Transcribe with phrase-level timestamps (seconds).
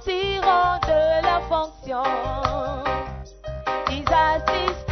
[0.00, 2.02] Sortiront de la fonction.
[3.90, 4.87] Ils assisteront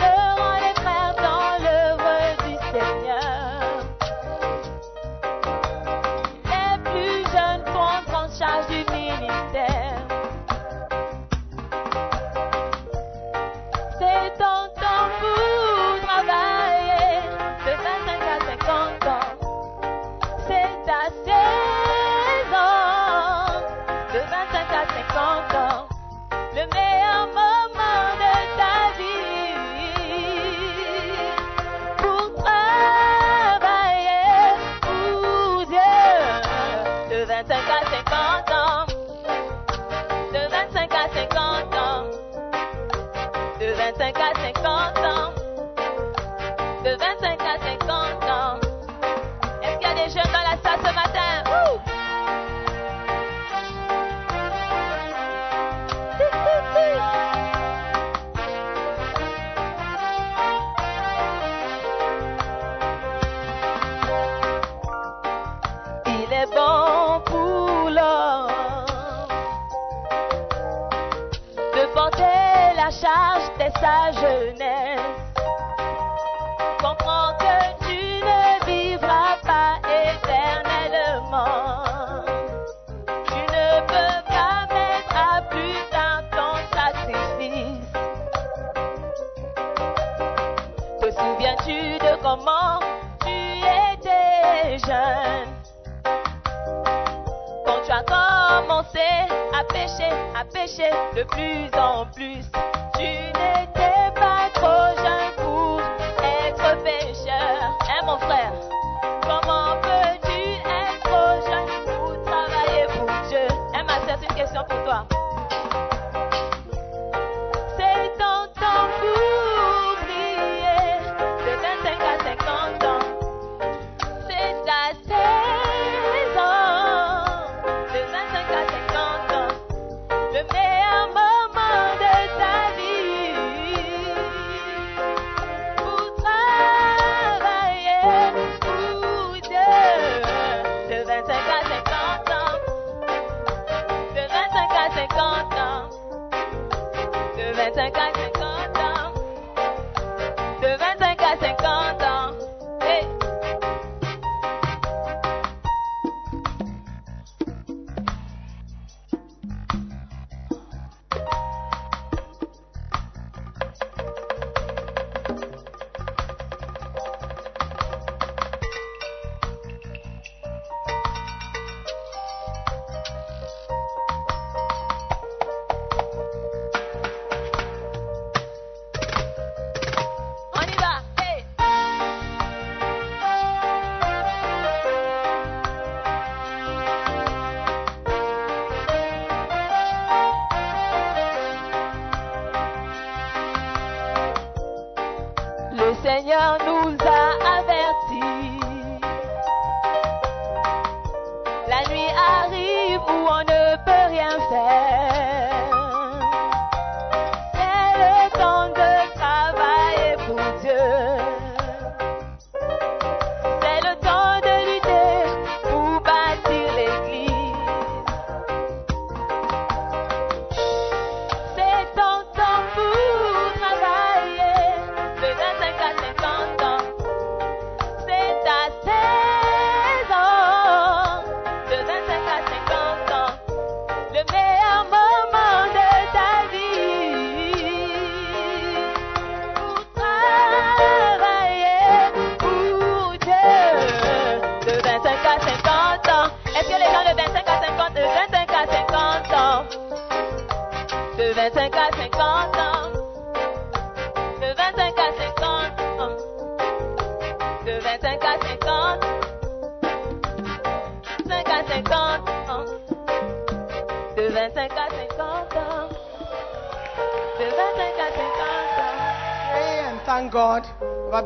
[99.77, 102.36] à pécher, à pécher de plus en plus,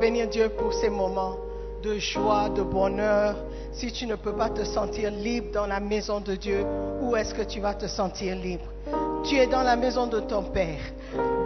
[0.00, 1.36] bénir Dieu pour ces moments
[1.82, 3.36] de joie, de bonheur.
[3.72, 6.64] Si tu ne peux pas te sentir libre dans la maison de Dieu,
[7.02, 8.64] où est-ce que tu vas te sentir libre?
[9.24, 10.80] Tu es dans la maison de ton Père.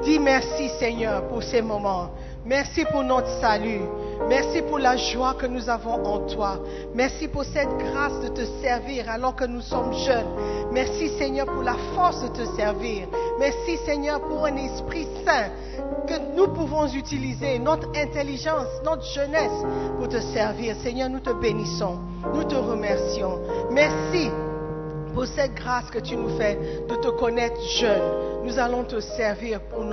[0.05, 2.11] Dis merci Seigneur pour ces moments.
[2.47, 3.81] Merci pour notre salut.
[4.29, 6.59] Merci pour la joie que nous avons en toi.
[6.95, 10.29] Merci pour cette grâce de te servir alors que nous sommes jeunes.
[10.73, 13.09] Merci Seigneur pour la force de te servir.
[13.39, 15.51] Merci Seigneur pour un esprit saint
[16.07, 19.65] que nous pouvons utiliser, notre intelligence, notre jeunesse
[19.99, 20.77] pour te servir.
[20.83, 21.99] Seigneur, nous te bénissons.
[22.35, 23.39] Nous te remercions.
[23.71, 24.31] Merci
[25.15, 26.59] pour cette grâce que tu nous fais
[26.89, 28.45] de te connaître jeune.
[28.45, 29.85] Nous allons te servir pour,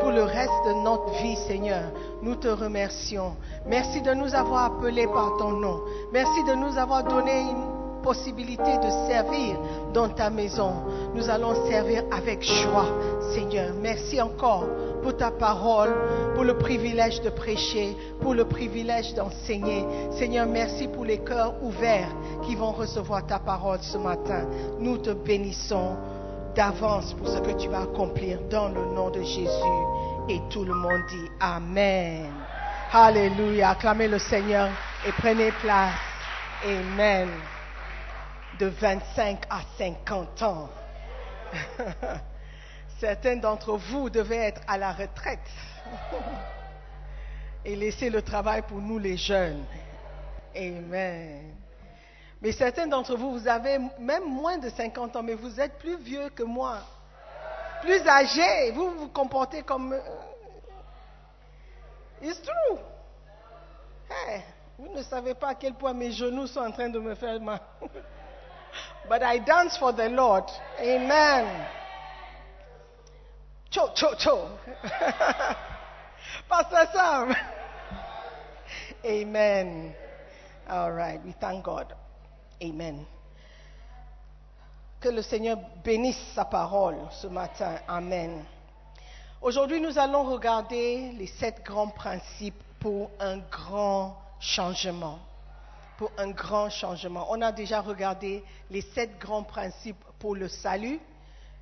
[0.00, 1.84] pour le reste de notre vie, Seigneur.
[2.22, 3.36] Nous te remercions.
[3.66, 5.80] Merci de nous avoir appelés par ton nom.
[6.12, 7.75] Merci de nous avoir donné une
[8.06, 9.56] possibilité de servir
[9.92, 10.74] dans ta maison.
[11.12, 12.86] Nous allons servir avec joie,
[13.34, 13.74] Seigneur.
[13.82, 14.68] Merci encore
[15.02, 15.92] pour ta parole,
[16.36, 19.84] pour le privilège de prêcher, pour le privilège d'enseigner.
[20.12, 22.14] Seigneur, merci pour les cœurs ouverts
[22.44, 24.46] qui vont recevoir ta parole ce matin.
[24.78, 25.96] Nous te bénissons
[26.54, 29.76] d'avance pour ce que tu vas accomplir dans le nom de Jésus.
[30.28, 32.30] Et tout le monde dit Amen.
[32.92, 33.70] Alléluia.
[33.70, 34.68] Acclamez le Seigneur
[35.04, 35.90] et prenez place.
[36.64, 37.28] Amen.
[38.58, 40.68] De 25 à 50 ans.
[43.00, 45.38] Certains d'entre vous devaient être à la retraite
[47.64, 49.62] et laisser le travail pour nous les jeunes.
[50.56, 51.54] Amen.
[52.40, 55.98] Mais certains d'entre vous, vous avez même moins de 50 ans, mais vous êtes plus
[55.98, 56.78] vieux que moi,
[57.82, 58.70] plus âgé.
[58.72, 59.92] Vous vous comportez comme...
[59.92, 60.00] euh,
[62.22, 62.78] It's true.
[64.10, 64.42] Hey,
[64.78, 67.38] vous ne savez pas à quel point mes genoux sont en train de me faire
[67.40, 67.60] mal.
[69.08, 70.44] But I dance for the Lord.
[70.80, 71.66] Amen.
[73.70, 74.48] Cho, cho, cho.
[76.48, 77.34] Pastor Sam.
[79.04, 79.94] Amen.
[80.68, 81.24] All right.
[81.24, 81.94] We thank God.
[82.62, 83.06] Amen.
[85.00, 87.78] Que le Seigneur bénisse sa parole ce matin.
[87.88, 88.44] Amen.
[89.42, 95.18] Aujourd'hui, nous allons regarder les sept grands principes pour un grand changement.
[95.98, 97.26] Pour un grand changement.
[97.30, 101.00] On a déjà regardé les sept grands principes pour le salut.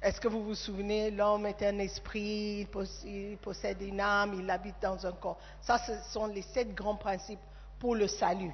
[0.02, 4.34] Est-ce que vous vous souvenez, l'homme est un esprit, il pos- il possède une âme,
[4.34, 5.38] il habite dans un corps.
[5.62, 7.40] Ça, ce sont les sept grands principes
[7.78, 8.52] pour le salut.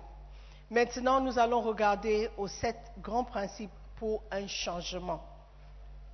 [0.71, 5.25] Maintenant, nous allons regarder aux sept grands principes pour un changement.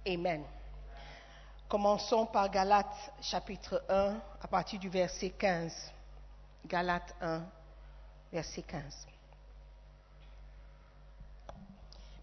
[0.07, 0.43] Amen.
[1.69, 5.93] Commençons par Galates chapitre 1 à partir du verset 15.
[6.67, 7.43] Galates 1,
[8.33, 9.07] verset 15.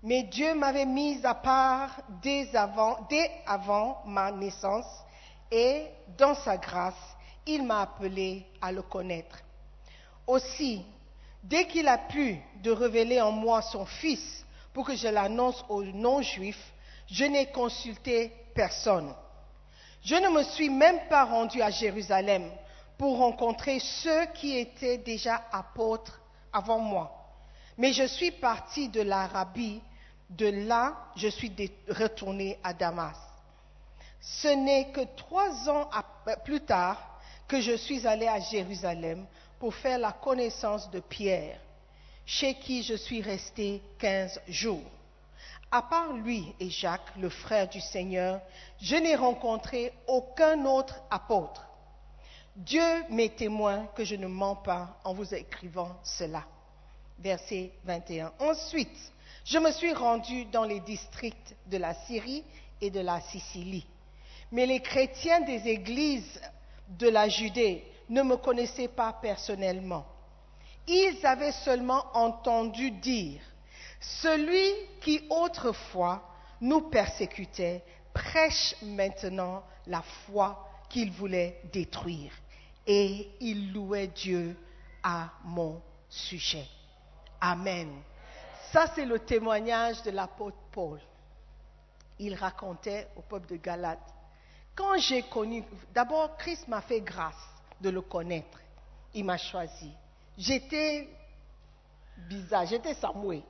[0.04, 4.86] Mais Dieu m'avait mis à part dès avant, dès avant ma naissance
[5.50, 6.94] et dans sa grâce,
[7.46, 9.40] il m'a appelé à le connaître.
[10.28, 10.86] Aussi,
[11.42, 15.84] dès qu'il a pu de révéler en moi son Fils pour que je l'annonce aux
[15.84, 16.74] non-juifs,
[17.08, 19.14] je n'ai consulté personne.
[20.04, 22.44] Je ne me suis même pas rendu à Jérusalem
[22.98, 26.20] pour rencontrer ceux qui étaient déjà apôtres
[26.52, 27.12] avant moi.
[27.78, 29.82] Mais je suis parti de l'Arabie,
[30.38, 31.52] de là je suis
[31.90, 33.18] retourné à Damas.
[34.22, 35.90] Ce n'est que trois ans
[36.46, 39.26] plus tard que je suis allé à Jérusalem
[39.60, 41.60] pour faire la connaissance de Pierre,
[42.26, 44.90] chez qui je suis resté quinze jours.
[45.72, 48.40] À part lui et Jacques, le frère du Seigneur,
[48.80, 51.66] je n'ai rencontré aucun autre apôtre.
[52.56, 56.44] Dieu m'est témoin que je ne mens pas en vous écrivant cela.
[57.20, 58.32] Verset 21.
[58.40, 59.12] Ensuite,
[59.46, 62.44] je me suis rendu dans les districts de la Syrie
[62.82, 63.86] et de la Sicilie.
[64.52, 66.40] Mais les chrétiens des églises
[66.88, 70.06] de la Judée ne me connaissaient pas personnellement.
[70.88, 73.42] Ils avaient seulement entendu dire,
[74.00, 74.72] celui
[75.02, 76.22] qui autrefois
[76.62, 77.84] nous persécutait
[78.14, 82.32] prêche maintenant la foi qu'il voulait détruire.
[82.86, 84.58] Et il louait Dieu
[85.02, 86.68] à mon sujet.
[87.40, 87.90] Amen.
[88.74, 91.00] Ça, c'est le témoignage de l'apôtre Paul.
[92.18, 94.02] Il racontait au peuple de Galate,
[94.76, 95.64] quand j'ai connu,
[95.94, 97.36] d'abord Christ m'a fait grâce
[97.80, 98.60] de le connaître.
[99.14, 99.92] Il m'a choisi.
[100.36, 101.08] J'étais
[102.28, 103.44] bizarre, j'étais Samuel.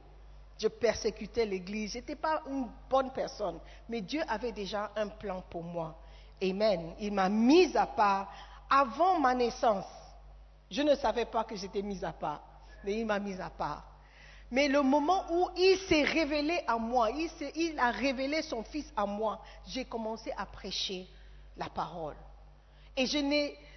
[0.57, 1.93] Je persécutais l'Église.
[1.93, 3.59] Je n'étais pas une bonne personne.
[3.87, 5.97] Mais Dieu avait déjà un plan pour moi.
[6.41, 6.95] Amen.
[6.99, 8.29] Il m'a mise à part
[8.69, 9.85] avant ma naissance.
[10.69, 12.41] Je ne savais pas que j'étais mise à part.
[12.83, 13.92] Mais il m'a mise à part.
[14.53, 19.03] Mais le moment où il s'est révélé à moi, il, a révélé son Fils à
[19.03, 21.07] moi, j'ai commencé à prêcher
[21.57, 22.15] la parole.
[22.95, 23.17] Et je,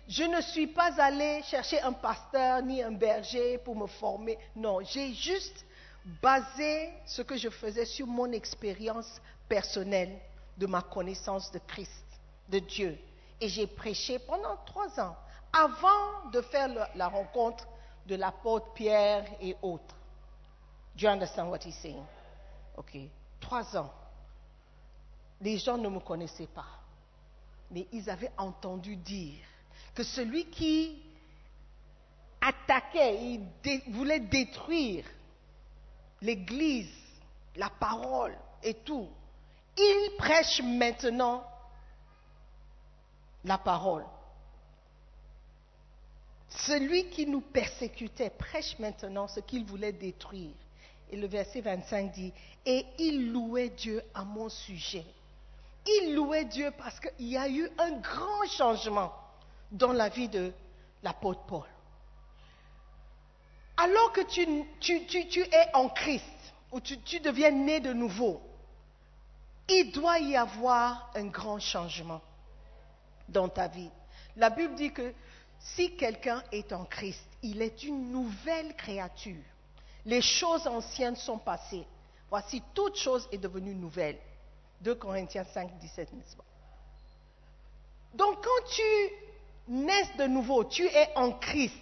[0.07, 4.39] je ne suis pas allée chercher un pasteur ni un berger pour me former.
[4.55, 5.65] Non, j'ai juste
[6.21, 9.19] basé ce que je faisais sur mon expérience
[9.49, 10.19] personnelle
[10.59, 12.05] de ma connaissance de Christ,
[12.51, 12.99] de Dieu.
[13.41, 15.17] Et j'ai prêché pendant trois ans,
[15.55, 17.67] avant de faire la rencontre
[18.05, 19.96] de l'apôtre Pierre et autres.
[20.97, 22.05] Do you understand what he's saying?
[22.77, 22.97] OK.
[23.41, 23.93] Trois ans.
[25.41, 26.67] Les gens ne me connaissaient pas.
[27.71, 29.45] Mais ils avaient entendu dire
[29.95, 31.03] que celui qui
[32.41, 35.05] attaquait, il voulait détruire
[36.23, 36.95] l'Église,
[37.57, 39.09] la parole et tout,
[39.77, 41.45] il prêche maintenant
[43.45, 44.07] la parole.
[46.49, 50.55] Celui qui nous persécutait prêche maintenant ce qu'il voulait détruire.
[51.11, 52.33] Et le verset 25 dit,
[52.65, 55.05] et il louait Dieu à mon sujet.
[55.87, 59.13] Il louait Dieu parce qu'il y a eu un grand changement
[59.71, 60.53] dans la vie de
[61.03, 61.67] l'apôtre Paul.
[63.77, 66.25] Alors que tu, es en Christ,
[66.73, 68.41] ou tu, tu deviens né de nouveau,
[69.69, 72.23] il doit y avoir un grand changement
[73.29, 73.91] dans ta vie.
[74.37, 75.13] La Bible dit que
[75.59, 79.43] si quelqu'un est en Christ, il est une nouvelle créature
[80.07, 81.85] les choses anciennes sont passées.
[82.31, 84.19] Voici, toute chose est devenue nouvelle.
[84.81, 86.45] 2 Corinthiens 5, 17, n'est-ce pas?
[88.15, 88.83] Donc, quand tu
[89.69, 91.77] naisses de nouveau, tu es en Christ,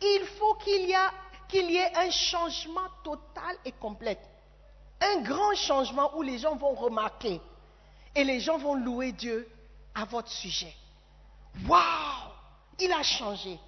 [0.00, 4.18] il faut qu'il y, y ait un changement total et complet.
[5.00, 7.40] Un grand changement où les gens vont remarquer
[8.14, 9.48] et les gens vont louer Dieu
[9.94, 10.74] à votre sujet.
[11.66, 12.32] Waouh
[12.78, 13.58] Il a changé.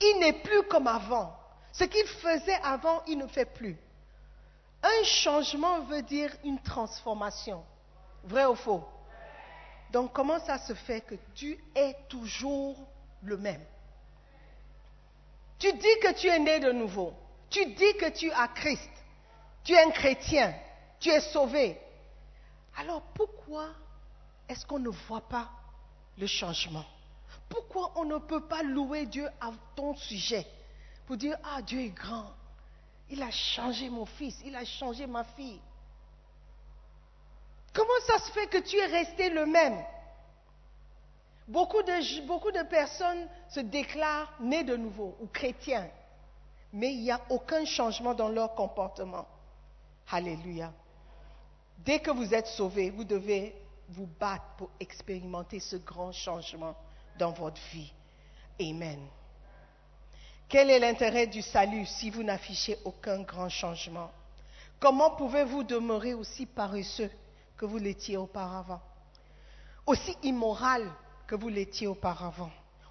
[0.00, 1.36] Il n'est plus comme avant.
[1.72, 3.76] Ce qu'il faisait avant, il ne fait plus.
[4.82, 7.64] Un changement veut dire une transformation.
[8.24, 8.84] Vrai ou faux?
[9.90, 12.76] Donc comment ça se fait que tu es toujours
[13.22, 13.64] le même?
[15.58, 17.14] Tu dis que tu es né de nouveau.
[17.48, 18.90] Tu dis que tu as Christ.
[19.64, 20.54] Tu es un chrétien.
[20.98, 21.80] Tu es sauvé.
[22.76, 23.68] Alors pourquoi
[24.48, 25.48] est-ce qu'on ne voit pas
[26.18, 26.84] le changement?
[27.48, 30.46] Pourquoi on ne peut pas louer Dieu à ton sujet?
[31.06, 32.30] Pour dire, ah, Dieu est grand.
[33.10, 35.60] Il a changé mon fils, il a changé ma fille.
[37.72, 39.82] Comment ça se fait que tu es resté le même?
[41.48, 45.88] Beaucoup de, personnes se déclarent nés de nouveau ou chrétiens,
[46.72, 49.26] mais il n'y a aucun changement dans leur comportement.
[50.10, 50.72] Alléluia.
[51.78, 53.54] Dès que vous êtes sauvés, vous devez
[53.88, 56.76] vous battre pour expérimenter ce grand changement
[57.18, 57.92] dans votre vie.
[58.60, 59.00] Amen.
[60.48, 64.10] Quel est l'intérêt du salut si vous n'affichez aucun grand changement?
[64.78, 67.10] Comment pouvez-vous demeurer aussi paresseux
[67.56, 68.80] que vous l'étiez auparavant?
[69.86, 70.90] Aussi immoral
[71.26, 72.50] que vous l'étiez auparavant?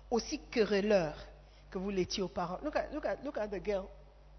[0.10, 1.15] Aussi querelleur
[1.70, 2.63] que vous l'étiez auparavant?
[2.63, 2.88] Look at,
[3.24, 3.86] look, at, the girl,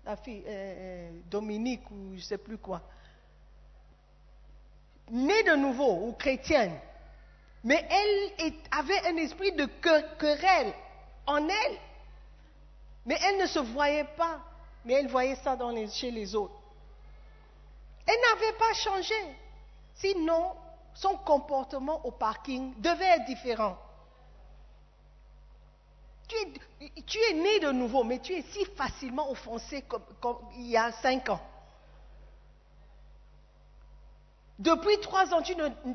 [0.05, 2.83] la fille euh, euh, Dominique ou je ne sais plus quoi.
[5.11, 6.79] Née de nouveau ou chrétienne,
[7.65, 9.67] mais elle avait un esprit de
[10.19, 10.73] querelle
[11.27, 11.79] en elle.
[13.07, 14.41] Mais elle ne se voyait pas,
[14.85, 15.57] mais elle voyait ça
[15.93, 16.55] chez les autres.
[18.07, 19.15] Elle n'avait pas changé.
[19.95, 20.55] Sinon,
[20.95, 23.77] son comportement au parking devait être différent.
[27.07, 30.91] Tu es, né de nouveau, mais tu es si facilement offensé comme, il y a
[30.93, 31.41] cinq ans.
[34.59, 35.43] Depuis trois ans,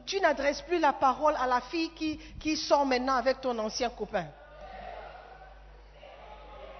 [0.06, 1.92] tu n'adresses plus la parole à la fille
[2.40, 4.28] qui, sort maintenant avec ton ancien copain.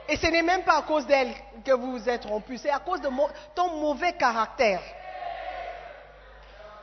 [0.10, 1.34] Et ce n'est même pas à cause d'elle
[1.66, 3.10] que vous vous êtes rompu, c'est à cause de
[3.54, 4.82] ton mauvais caractère.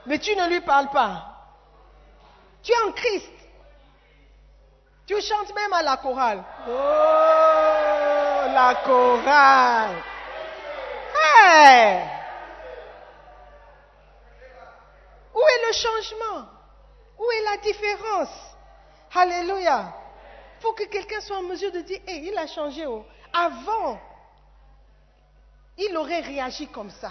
[0.07, 1.31] Mais tu ne lui parles pas.
[2.63, 3.31] Tu es en Christ.
[5.07, 6.43] Tu chantes même à la chorale.
[6.67, 6.73] Oh,
[8.53, 10.03] la chorale.
[11.17, 12.01] Hey!
[15.35, 16.47] Où est le changement?
[17.19, 18.57] Où est la différence?
[19.15, 19.95] Alléluia.
[20.59, 22.87] Il faut que quelqu'un soit en mesure de dire, hé, il a changé.
[22.87, 23.05] oh.
[23.35, 24.01] Avant,
[25.77, 27.11] il aurait réagi comme ça.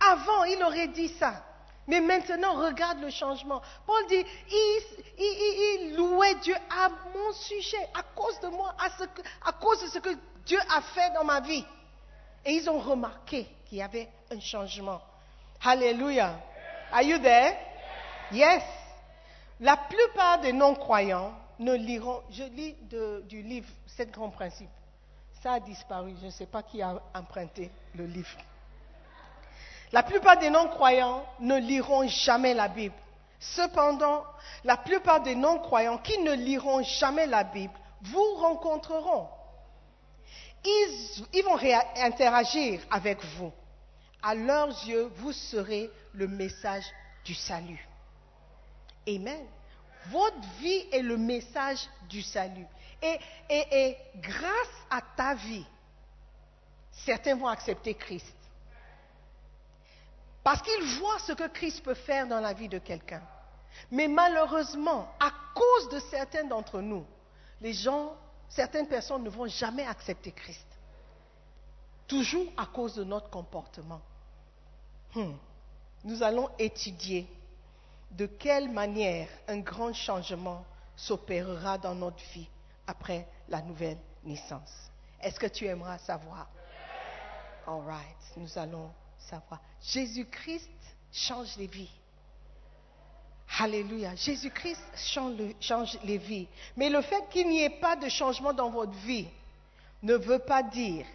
[0.00, 1.44] Avant, il aurait dit ça.
[1.86, 3.62] Mais maintenant, regarde le changement.
[3.86, 8.74] Paul dit, il, louait Dieu à mon sujet, à cause de moi,
[9.44, 11.64] à, cause de ce que Dieu a fait dans ma vie.
[12.44, 15.00] Et ils ont remarqué qu'il y avait un changement.
[15.64, 16.38] Alléluia.
[16.92, 17.56] Are you there?
[18.32, 18.62] Yes.
[19.60, 22.22] La plupart des non-croyants ne liront.
[22.30, 22.76] Je lis
[23.24, 24.68] du livre Sept grands principes.
[25.42, 26.14] Ça a disparu.
[26.20, 28.38] Je ne sais pas qui a emprunté le livre.
[29.92, 32.94] La plupart des non-croyants ne liront jamais la Bible.
[33.40, 34.24] Cependant,
[34.64, 39.28] la plupart des non-croyants qui ne liront jamais la Bible vous rencontreront.
[40.64, 41.58] Ils, vont
[41.96, 43.52] interagir avec vous.
[44.22, 46.84] À leurs yeux, vous serez le message
[47.24, 47.88] du salut.
[49.06, 49.46] Amen.
[50.10, 52.66] Votre vie est le message du salut.
[53.02, 55.66] Et, grâce à ta vie,
[56.90, 58.34] certains vont accepter Christ.
[60.42, 63.22] Parce qu'ils voient ce que Christ peut faire dans la vie de quelqu'un.
[63.90, 67.04] Mais malheureusement, à cause de certains d'entre nous,
[67.60, 68.16] les gens,
[68.48, 70.66] certaines personnes ne vont jamais accepter Christ.
[72.06, 74.00] Toujours à cause de notre comportement.
[75.14, 75.34] Hmm.
[76.04, 77.28] Nous allons étudier
[78.10, 80.64] de quelle manière un grand changement
[80.96, 82.48] s'opérera dans notre vie
[82.88, 84.90] après la nouvelle naissance.
[85.20, 86.48] Est-ce que tu aimeras savoir?
[87.66, 89.60] All right, nous allons savoir.
[89.82, 90.70] Jésus-Christ
[91.12, 91.90] change les vies.
[93.60, 94.14] Alléluia.
[94.14, 96.48] Jésus-Christ change, le- change les vies.
[96.76, 99.28] Mais le fait qu'il n'y ait pas de changement dans votre vie
[100.02, 101.06] ne veut pas dire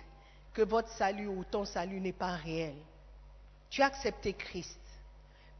[0.54, 2.76] que votre salut ou ton salut n'est pas réel.
[3.70, 4.80] Tu as accepté Christ.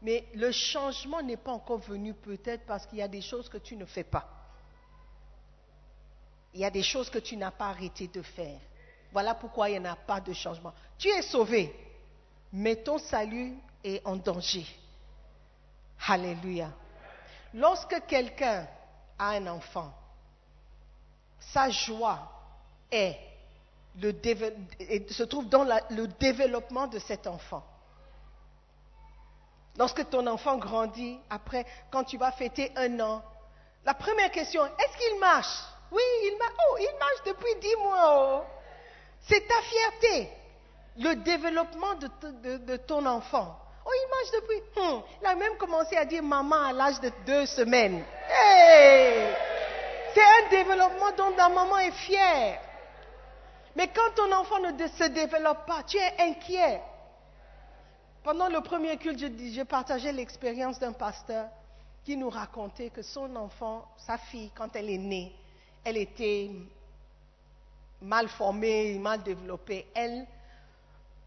[0.02, 3.58] Mais le changement n'est pas encore venu peut-être parce qu'il y a des choses que
[3.58, 4.28] tu ne fais pas.
[6.54, 8.58] Il y a des choses que tu n'as pas arrêté de faire.
[9.12, 10.72] Voilà pourquoi il n'y a pas de changement.
[10.96, 11.74] Tu es sauvé,
[12.52, 14.66] mais ton salut est en danger.
[16.06, 16.70] Alléluia.
[17.52, 18.66] Lorsque quelqu'un
[19.18, 19.92] a un enfant,
[21.38, 22.30] sa joie
[22.90, 23.14] se
[25.24, 27.64] trouve dans le développement de cet enfant.
[29.76, 33.22] Lorsque ton enfant grandit, après, quand tu vas fêter un an,
[33.84, 35.62] la première question, est-ce qu'il marche?
[35.94, 36.52] Oui, il marche.
[36.70, 38.42] Oh, il marche depuis dix mois.
[38.42, 38.44] oh.
[39.28, 40.28] C'est ta fierté,
[40.98, 43.56] le développement de, ton enfant.
[43.86, 44.60] Oh, il marche depuis.
[44.76, 48.04] Hmm, Il a même commencé à dire maman à l'âge de deux semaines.
[50.14, 52.60] C'est un développement dont ta maman est fière.
[53.76, 56.80] Mais quand ton enfant ne se développe pas, tu es inquiet.
[58.22, 61.46] Pendant le premier culte, je partageais l'expérience d'un pasteur
[62.04, 65.34] qui nous racontait que son enfant, sa fille, quand elle est née,
[65.84, 66.50] elle était
[68.00, 69.86] mal formée, mal développée.
[69.94, 70.26] Elle,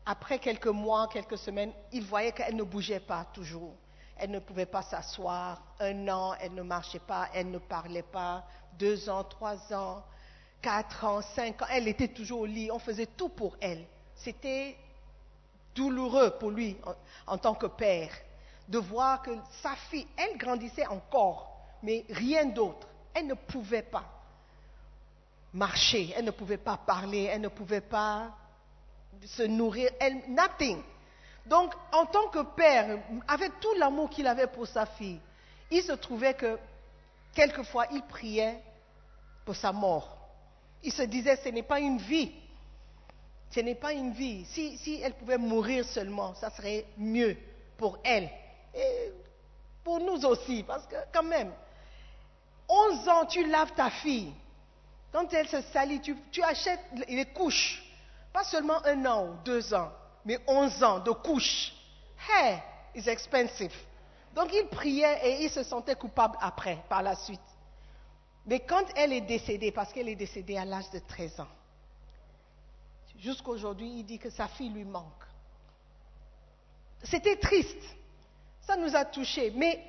[0.05, 3.73] après quelques mois, quelques semaines, il voyait qu'elle ne bougeait pas toujours.
[4.17, 5.61] Elle ne pouvait pas s'asseoir.
[5.79, 8.43] Un an, elle ne marchait pas, elle ne parlait pas.
[8.79, 10.03] Deux ans, trois ans,
[10.61, 12.71] quatre ans, cinq ans, elle était toujours au lit.
[12.71, 13.85] On faisait tout pour elle.
[14.15, 14.75] C'était
[15.75, 18.09] douloureux pour lui en, en tant que père
[18.67, 22.87] de voir que sa fille, elle grandissait encore, mais rien d'autre.
[23.13, 24.16] Elle ne pouvait pas
[25.57, 28.31] marcher, elle ne pouvait pas parler, elle ne pouvait pas
[29.25, 30.81] se nourrir, elle, nothing.
[31.47, 35.19] Donc, en tant que père, avec tout l'amour qu'il avait pour sa fille,
[35.71, 36.59] il se trouvait que
[37.33, 38.61] quelquefois il priait
[39.45, 40.15] pour sa mort.
[40.83, 42.31] Il se disait, ce n'est pas une vie.
[43.49, 44.45] Ce n'est pas une vie.
[44.45, 47.35] Si, si elle pouvait mourir seulement, ça serait mieux
[47.77, 48.29] pour elle.
[48.75, 49.11] Et
[49.83, 51.51] pour nous aussi, parce que quand même,
[52.69, 54.33] 11 ans, tu laves ta fille.
[55.11, 57.83] Quand elle se salit, tu, achètes les couches.
[58.33, 59.91] Pas seulement un an ou deux ans,
[60.25, 61.73] mais 11 ans de couches.
[62.29, 62.59] Hey,
[62.93, 63.73] it's expensive.
[64.35, 67.39] Donc il priait et il se sentait coupable après, par la suite.
[68.45, 71.47] Mais quand elle est décédée, parce qu'elle est décédée à l'âge de 13 ans,
[73.17, 75.23] jusqu'aujourd'hui, il dit que sa fille lui manque.
[77.03, 77.83] C'était triste.
[78.61, 79.51] Ça nous a touchés.
[79.55, 79.83] Mais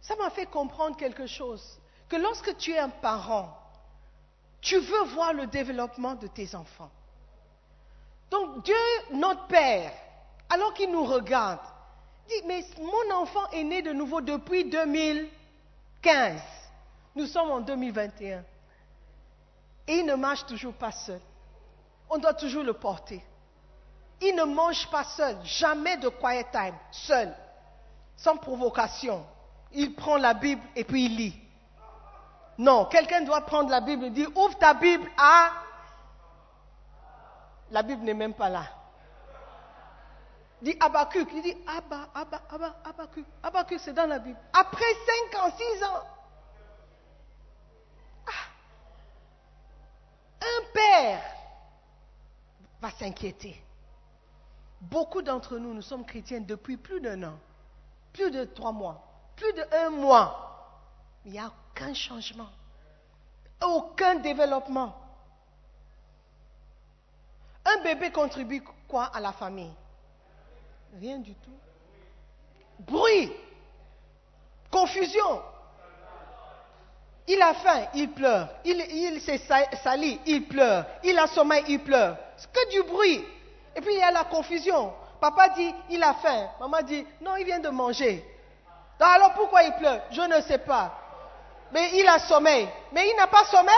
[0.00, 1.78] ça m'a fait comprendre quelque chose.
[2.08, 3.56] Que lorsque tu es un parent,
[4.60, 6.90] Tu veux voir le développement de tes enfants.
[8.30, 8.74] Donc Dieu,
[9.12, 9.92] notre Père,
[10.48, 11.60] alors qu'il nous regarde,
[12.28, 16.40] dit, mais mon enfant est né de nouveau depuis 2015.
[17.16, 18.44] Nous sommes en 2021.
[19.88, 21.20] Et il ne marche toujours pas seul.
[22.08, 23.24] On doit toujours le porter.
[24.20, 27.34] Il ne mange pas seul, jamais de quiet time, seul,
[28.16, 29.24] sans provocation.
[29.72, 31.40] Il prend la Bible et puis il lit.
[32.58, 35.50] Non, quelqu'un doit prendre la Bible et dire, ouvre ta Bible à...
[37.70, 38.64] La Bible n'est même pas là.
[40.60, 43.24] Dit Abacuc, il dit Abba, Abba, Abba, Abacuc.
[43.42, 44.38] Abacuc, c'est dans la Bible.
[44.52, 44.84] Après
[45.30, 46.02] 5 ans, 6 ans.
[48.26, 48.46] Ah.
[50.42, 51.22] Un père
[52.82, 53.62] va s'inquiéter.
[54.80, 57.38] Beaucoup d'entre nous, nous sommes chrétiens depuis plus d'un an,
[58.12, 59.02] plus de trois mois,
[59.36, 60.49] plus d'un mois.
[61.24, 62.48] Il n'y a aucun changement,
[63.62, 64.94] aucun développement.
[67.64, 69.72] Un bébé contribue quoi à la famille?
[70.98, 71.58] Rien du tout.
[72.78, 73.30] Bruit,
[74.70, 75.42] confusion.
[77.28, 78.48] Il a faim, il pleure.
[78.64, 79.38] Il, il s'est
[79.82, 80.84] sali, il pleure.
[81.04, 82.16] Il a sommeil, il pleure.
[82.36, 83.24] C'est que du bruit.
[83.76, 84.92] Et puis il y a la confusion.
[85.20, 86.48] Papa dit, il a faim.
[86.58, 88.24] Maman dit, non, il vient de manger.
[88.98, 90.00] Alors pourquoi il pleure?
[90.10, 90.98] Je ne sais pas.
[91.72, 92.68] Mais il a sommeil.
[92.92, 93.74] Mais il n'a pas sommeil.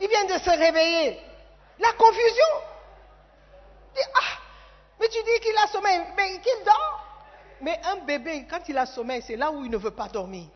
[0.00, 1.20] Il vient de se réveiller.
[1.78, 2.44] La confusion.
[4.14, 4.20] ah,
[5.00, 7.04] mais tu dis qu'il a sommeil, mais qu'il dort.
[7.60, 10.46] Mais un bébé, quand il a sommeil, c'est là où il ne veut pas dormir.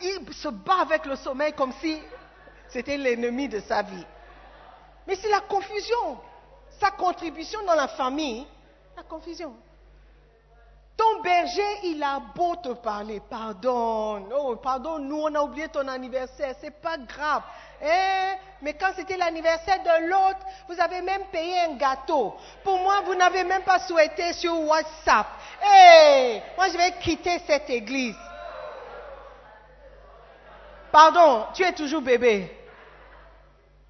[0.00, 2.00] Il se bat avec le sommeil comme si
[2.68, 4.06] c'était l'ennemi de sa vie.
[5.06, 6.18] Mais c'est la confusion.
[6.78, 8.46] Sa contribution dans la famille,
[8.96, 9.54] la confusion.
[10.98, 15.86] Ton berger, il a beau te parler, pardon, oh, pardon, nous on a oublié ton
[15.86, 17.42] anniversaire, c'est pas grave.
[17.80, 22.34] Eh, mais quand c'était l'anniversaire de l'autre, vous avez même payé un gâteau.
[22.64, 25.28] Pour moi, vous n'avez même pas souhaité sur WhatsApp.
[25.62, 28.16] Eh, moi je vais quitter cette église.
[30.90, 32.52] Pardon, tu es toujours bébé.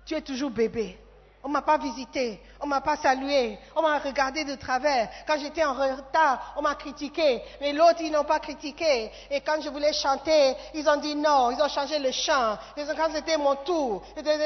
[0.04, 0.98] Tu es toujours bébé.
[1.44, 5.08] On ne m'a pas visité, on ne m'a pas salué, on m'a regardé de travers.
[5.24, 9.12] Quand j'étais en retard, on m'a critiqué, mais l'autre, ils n'ont pas critiqué.
[9.30, 12.58] Et quand je voulais chanter, ils ont dit non, ils ont changé le chant.
[12.76, 14.38] Quand c'était mon tour, tu es un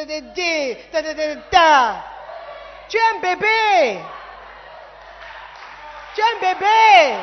[3.20, 3.98] bébé.
[6.14, 7.16] Tu es un bébé.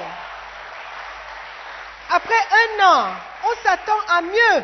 [2.09, 3.13] Après un an,
[3.45, 4.63] on s'attend à mieux.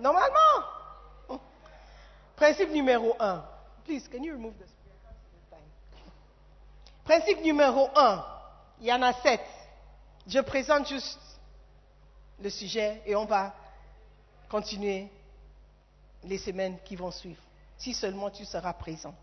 [0.00, 0.73] Normalement.
[2.36, 3.44] Principe numéro un.
[3.84, 4.54] Please, can you remove?
[7.04, 8.24] Principe numéro un.
[8.80, 9.42] Il y en a sept.
[10.26, 11.20] Je présente juste
[12.40, 13.54] le sujet et on va
[14.48, 15.08] continuer
[16.24, 17.42] les semaines qui vont suivre.
[17.76, 19.14] Si seulement tu seras présent.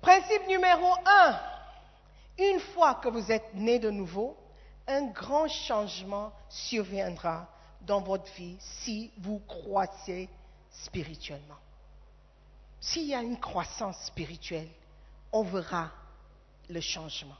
[0.00, 1.40] Principe numéro un.
[2.38, 4.36] Une fois que vous êtes né de nouveau,
[4.86, 7.48] un grand changement surviendra
[7.80, 10.28] dans votre vie si vous croissez
[10.84, 11.58] spirituellement.
[12.80, 14.68] S'il y a une croissance spirituelle,
[15.32, 15.90] on verra
[16.68, 17.36] le changement.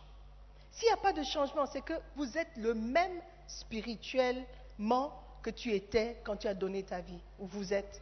[0.72, 5.72] S'il n'y a pas de changement, c'est que vous êtes le même spirituellement que tu
[5.72, 7.20] étais quand tu as donné ta vie.
[7.38, 8.01] Ou vous êtes.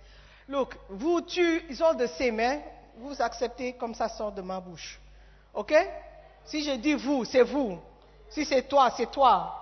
[0.48, 2.60] Look, vous, tu, ils ont de ses mains,
[2.96, 5.00] vous acceptez comme ça sort de ma bouche.
[5.52, 5.74] OK?
[6.44, 7.78] Si je dis vous, c'est vous.
[8.28, 9.60] Si c'est toi, c'est toi.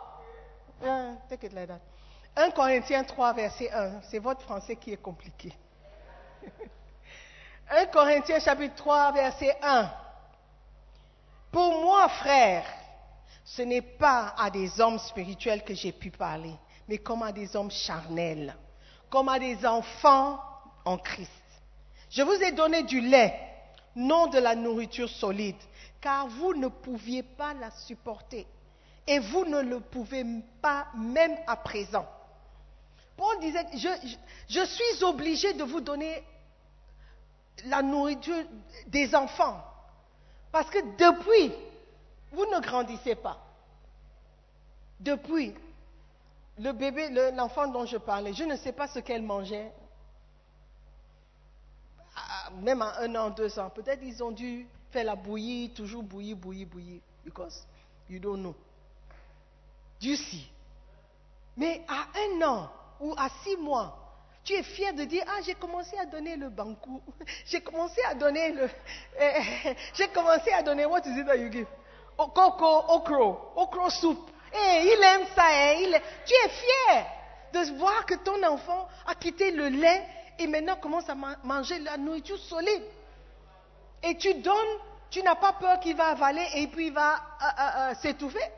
[0.80, 1.91] That.
[2.35, 4.01] 1 Corinthiens 3, verset 1.
[4.11, 5.53] C'est votre français qui est compliqué.
[7.71, 9.90] 1 Corinthiens chapitre 3, verset 1.
[11.51, 12.64] Pour moi, frère,
[13.45, 16.55] ce n'est pas à des hommes spirituels que j'ai pu parler,
[16.88, 18.57] mais comme à des hommes charnels,
[19.11, 20.40] comme à des enfants
[20.87, 21.31] en Christ.
[22.09, 23.38] Je vous ai donné du lait,
[23.95, 25.57] non de la nourriture solide,
[26.01, 28.47] car vous ne pouviez pas la supporter.
[29.07, 30.25] Et vous ne le pouvez
[30.62, 32.07] pas même à présent.
[33.22, 33.64] Paul disait,
[34.48, 36.24] je, suis obligé de vous donner
[37.66, 38.44] la nourriture
[38.88, 39.62] des enfants.
[40.50, 41.54] Parce que depuis,
[42.32, 43.38] vous ne grandissez pas.
[44.98, 45.54] Depuis,
[46.58, 49.72] le bébé, l'enfant dont je parlais, je ne sais pas ce qu'elle mangeait.
[52.16, 53.70] Ah, même à un an, deux ans.
[53.70, 57.00] Peut-être ils ont dû faire la bouillie, toujours bouillir, bouillir, bouillir.
[57.24, 57.64] Because
[58.11, 58.56] you don't know.
[60.00, 60.50] Si.
[61.56, 63.98] Mais à un an ou à six mois,
[64.44, 67.00] tu es fier de dire, ah, j'ai commencé à donner le bankou.
[67.46, 68.68] J'ai commencé à donner le...
[69.20, 71.66] Eh, j'ai commencé à donner, what is it that you give?
[72.16, 74.30] Coco, okro, okro soup.
[74.52, 77.06] Eh, il aime ça, hein, il Tu es fier.
[77.52, 80.06] de voir que ton enfant a quitté le lait
[80.38, 82.82] et maintenant commence à ma- manger la nourriture solide.
[84.02, 84.78] Et tu donnes,
[85.10, 88.50] tu n'as pas peur qu'il va avaler et puis il va euh, euh, euh, s'étouffer.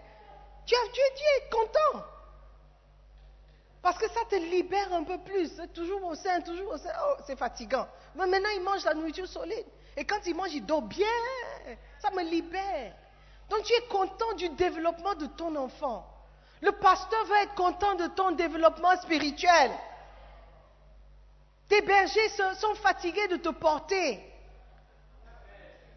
[0.67, 2.05] Tu, tu es content.
[3.85, 5.53] Parce que ça te libère un peu plus.
[5.55, 6.89] C'est toujours au sein, toujours au sein.
[7.07, 7.87] Oh, c'est fatigant.
[8.15, 9.67] Mais maintenant, il mange la nourriture solide.
[9.95, 11.07] Et quand il mange, il dort bien.
[11.99, 12.95] Ça me libère.
[13.51, 16.07] Donc tu es content du développement de ton enfant.
[16.63, 19.71] Le pasteur va être content de ton développement spirituel.
[21.69, 24.19] Tes bergers sont, sont fatigués de te porter.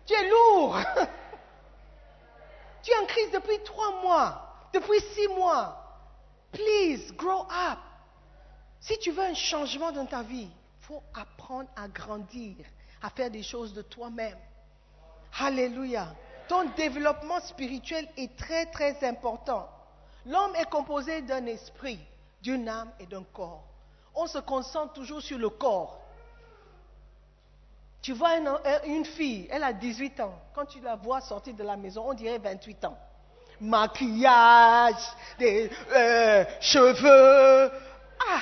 [0.05, 0.77] Tu es lourd.
[2.83, 4.41] tu es en crise depuis trois mois,
[4.73, 5.86] depuis six mois.
[6.51, 7.79] Please, grow up.
[8.79, 12.55] Si tu veux un changement dans ta vie, il faut apprendre à grandir,
[13.01, 14.37] à faire des choses de toi-même.
[15.39, 16.13] Alléluia.
[16.47, 19.69] Ton développement spirituel est très, très important.
[20.25, 21.99] L'homme est composé d'un esprit,
[22.41, 23.63] d'une âme et d'un corps.
[24.15, 26.01] On se concentre toujours sur le corps.
[28.01, 28.49] Tu vois une,
[28.85, 30.39] une fille, elle a 18 ans.
[30.53, 32.97] Quand tu la vois sortir de la maison, on dirait 28 ans.
[33.59, 35.01] Maquillage,
[35.39, 37.71] des euh, cheveux.
[38.29, 38.41] Ah,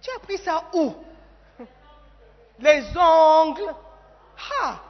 [0.00, 0.94] tu as pris ça où?
[2.60, 3.74] Les ongles.
[4.60, 4.80] Ah.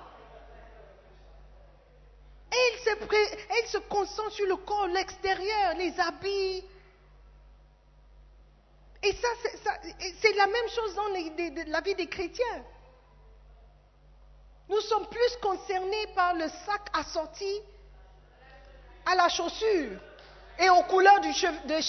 [2.51, 6.65] Elle se, pré- se concentre sur le corps, l'extérieur, les habits.
[9.03, 11.09] Et ça, c'est- et la même chose dans
[11.67, 12.65] la vie des chrétiens.
[14.69, 17.61] Nous sommes plus concernés par le sac assorti
[19.07, 19.99] à la chaussure
[20.59, 21.81] et aux couleurs du cheve- de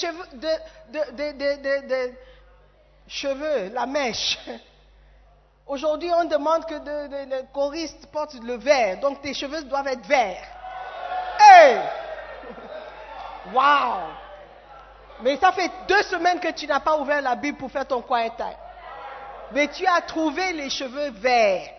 [3.07, 4.39] cheveux, la mèche.
[5.67, 9.87] Aujourd'hui, on demande que de- de- le choriste porte le vert, donc tes cheveux doivent
[9.87, 10.43] être verts.
[11.39, 11.79] Hey!
[13.53, 14.09] Wow!
[15.21, 18.01] Mais ça fait deux semaines que tu n'as pas ouvert la Bible pour faire ton
[18.01, 18.55] time.
[19.51, 21.69] Mais tu as trouvé les cheveux verts,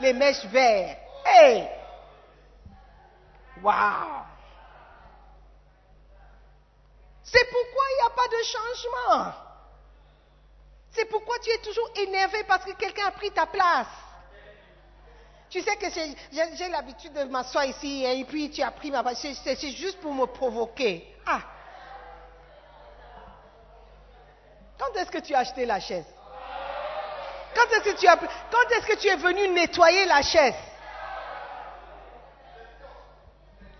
[0.00, 0.96] les mèches verts.
[1.24, 1.68] Hey!
[3.62, 4.22] Wow!
[7.26, 9.32] C'est pourquoi il n'y a pas de changement.
[10.92, 13.88] C'est pourquoi tu es toujours énervé parce que quelqu'un a pris ta place.
[15.50, 19.18] Tu sais que j'ai l'habitude de m'asseoir ici et puis tu as pris ma place.
[19.44, 21.14] C'est- juste pour me provoquer.
[21.26, 21.40] Ah!
[24.78, 26.04] Quand est-ce que tu as acheté la chaise?
[27.54, 28.06] Quand est-ce que
[28.50, 30.54] quand est-ce que tu es venu nettoyer la chaise?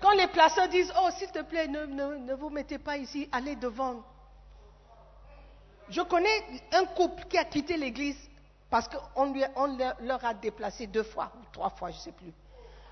[0.01, 4.03] Quand les placeurs disent, oh s'il te plaît, ne, vous mettez pas ici, allez devant.
[5.89, 8.19] Je connais un couple qui a quitté l'église
[8.69, 12.33] parce qu'on on leur- a déplacé deux fois ou trois fois, je ne sais plus.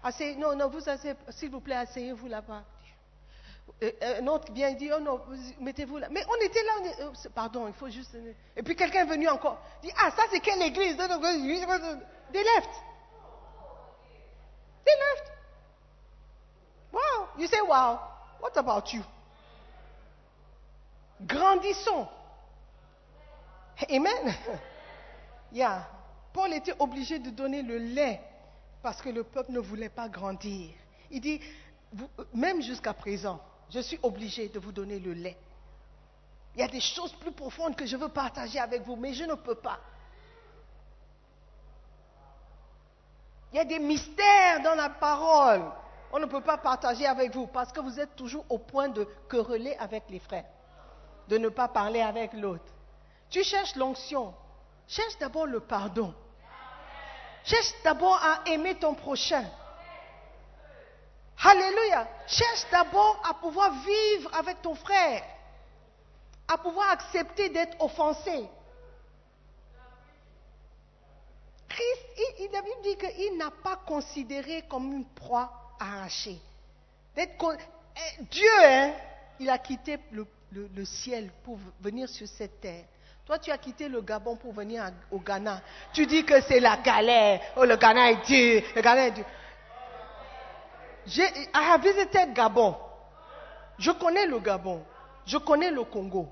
[0.03, 0.81] Asseyez- non, non, vous
[1.31, 2.63] s'il vous plaît, asseyez-vous là-bas.
[3.83, 6.09] Euh, euh, Un autre vient dit, oh non, vous- mettez-vous là.
[6.11, 8.17] Mais on était là, euh, pardon, il faut juste...
[8.57, 12.71] Et puis quelqu'un est venu encore, dit, ah, ça c'est quelle église They left.
[14.85, 15.33] They left.
[16.95, 17.29] Wow.
[17.39, 18.01] You say, wow.
[18.41, 19.03] What about you?
[21.27, 22.09] Grandissons.
[23.91, 24.35] Amen.
[25.53, 25.85] Yeah.
[26.33, 28.21] Paul était obligé de donner le lait
[28.83, 30.75] parce que le peuple ne voulait pas grandir.
[31.13, 31.41] Il dit,
[32.35, 35.37] même jusqu'à présent, je suis obligé de vous donner le lait.
[36.57, 39.23] Il y a des choses plus profondes que je veux partager avec vous, mais je
[39.23, 39.79] ne peux pas.
[43.53, 45.63] Il y a des mystères dans la parole.
[46.17, 49.03] On ne peut pas partager avec vous parce que vous êtes toujours au point de
[49.29, 50.45] quereller avec les frères,
[51.27, 52.73] de ne pas parler avec l'autre.
[53.29, 54.33] Tu cherches l'onction.
[54.87, 56.15] Cherche d'abord le pardon.
[57.43, 59.45] Cherche d'abord à aimer ton prochain.
[61.43, 62.07] Alléluia.
[62.29, 65.25] Cherche d'abord à pouvoir vivre avec ton frère,
[66.47, 68.49] à pouvoir accepter d'être offensé.
[71.69, 72.07] Christ,
[72.39, 75.64] il- la Bible dit qu'il n'a pas considéré comme une proie
[77.39, 77.57] con-
[77.97, 78.93] Eh, Dieu, hein,
[79.39, 80.27] il a quitté le,
[80.85, 82.85] ciel pour venir sur cette terre.
[83.25, 85.61] Toi, tu as quitté le Gabon pour venir au Ghana.
[85.93, 87.41] Tu dis que c'est la galère.
[87.57, 88.63] Oh, le Ghana est dur.
[88.75, 89.25] Le Ghana est dur.
[91.07, 92.77] J'ai, I have visited Gabon.
[93.79, 94.83] Je connais le Gabon.
[95.27, 96.29] Je connais le Congo.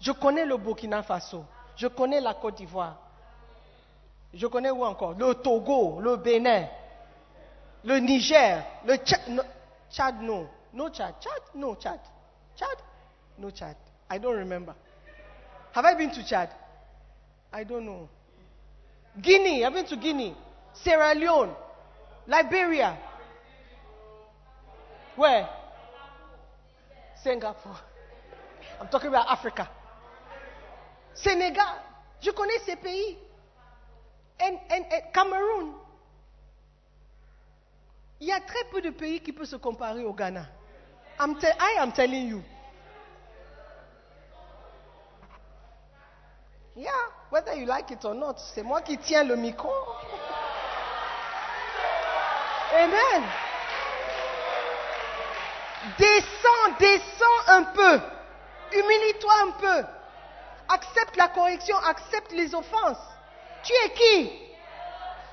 [0.00, 1.44] Je connais le Burkina Faso.
[1.76, 2.96] Je connais la Côte d'Ivoire.
[4.34, 5.12] Je connais où encore?
[5.12, 6.66] Le Togo, le Bénin,
[7.84, 9.28] le Niger, le Tchad.
[9.28, 9.42] No,
[9.90, 10.48] Tchad, no.
[10.72, 11.14] No Tchad.
[11.20, 11.42] Tchad?
[11.54, 12.00] No Tchad.
[12.56, 12.78] Tchad?
[13.38, 13.76] No Tchad.
[14.10, 14.74] I don't remember.
[15.72, 16.50] Have I been to Chad?
[17.52, 18.08] I don't know.
[19.20, 19.64] Guinea.
[19.64, 20.34] I've been to Guinea.
[20.74, 21.54] Sierra Leone.
[22.26, 22.96] Liberia.
[25.16, 25.48] Where?
[27.22, 27.76] Singapore.
[28.80, 29.68] I'm talking about Africa.
[31.14, 31.82] Sénégal,
[32.20, 33.18] je connais ces pays.
[34.40, 35.74] And, and, and Cameroun.
[38.20, 40.46] Il y a très peu de pays qui peuvent se comparer au Ghana.
[41.20, 42.42] I'm I am telling you.
[46.76, 46.90] Yeah,
[47.30, 49.70] whether you like it or not, c'est moi qui tiens le micro.
[52.72, 53.24] Amen.
[55.98, 58.00] Descends, descends un peu.
[58.72, 59.84] Humilie-toi un peu.
[60.68, 62.98] Accepte la correction, accepte les offenses.
[63.62, 64.32] Tu es qui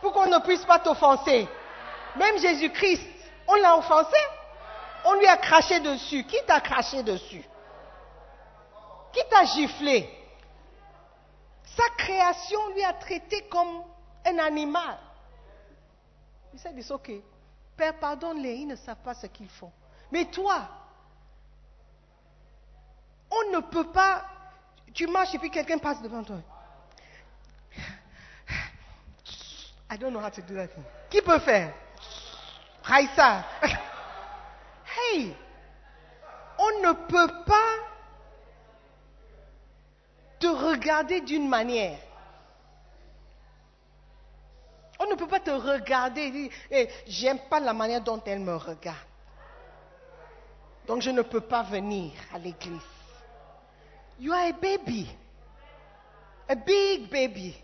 [0.01, 1.47] Pour qu'on ne puisse pas t'offenser?
[2.17, 3.03] Même Jésus-Christ,
[3.47, 4.17] on l'a offensé.
[5.05, 6.23] On lui a craché dessus.
[6.23, 7.43] Qui t'a craché dessus?
[9.11, 10.09] Qui t'a giflé?
[11.63, 13.83] Sa création lui a traité comme
[14.25, 14.97] un animal.
[16.53, 17.11] Il s'est dit, ok,
[17.75, 19.71] Père, pardonne-les, ils ne savent pas ce qu'ils font.
[20.11, 20.69] Mais toi,
[23.29, 24.25] on ne peut pas,
[24.93, 26.37] tu marches et puis quelqu'un passe devant toi.
[29.91, 30.69] I don't know how to do that.
[31.09, 31.73] Qui peut faire?
[32.85, 33.43] Raïssa.
[34.97, 35.35] Hey,
[36.59, 37.75] on ne peut pas
[40.39, 41.97] te regarder d'une manière.
[44.99, 48.55] On ne peut pas te regarder et dire, j'aime pas la manière dont elle me
[48.55, 48.97] regarde.
[50.87, 52.79] Donc je ne peux pas venir à l'église.
[54.19, 55.09] You are a baby.
[56.47, 57.55] A big baby.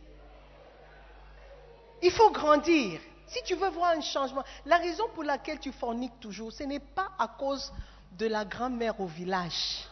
[2.01, 2.99] Il faut grandir.
[3.31, 6.81] Si tu veux voir un changement, la raison pour laquelle tu forniques toujours, ce n'est
[6.81, 7.71] pas à cause
[8.17, 9.85] de la grand-mère au village.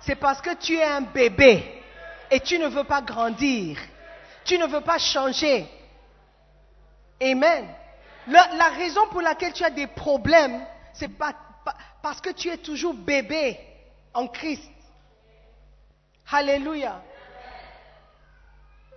[0.00, 1.82] C'est parce que tu es un bébé
[2.32, 3.78] et tu ne veux pas grandir.
[4.44, 5.68] Tu ne veux pas changer.
[7.22, 7.68] Amen.
[8.26, 11.10] La, la raison pour laquelle tu as des problèmes, c'est
[12.02, 13.56] parce que tu es toujours bébé
[14.12, 14.68] en Christ.
[16.32, 17.00] Alléluia.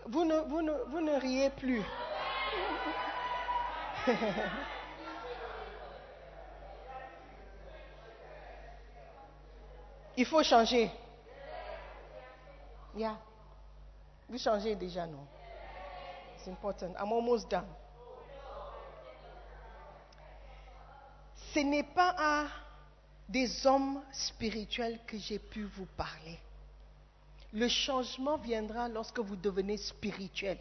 [0.07, 1.83] Vous ne, vous ne, vous ne riez plus.
[10.17, 10.91] Il faut changer.
[12.95, 13.17] Yeah.
[14.29, 15.27] Vous changez déjà, non?
[16.37, 16.93] It's important.
[16.99, 17.65] I'm almost done.
[21.53, 22.45] Ce n'est pas à
[23.27, 26.39] des hommes spirituels que j'ai pu vous parler.
[27.53, 30.57] Le changement viendra lorsque vous devenez spirituel.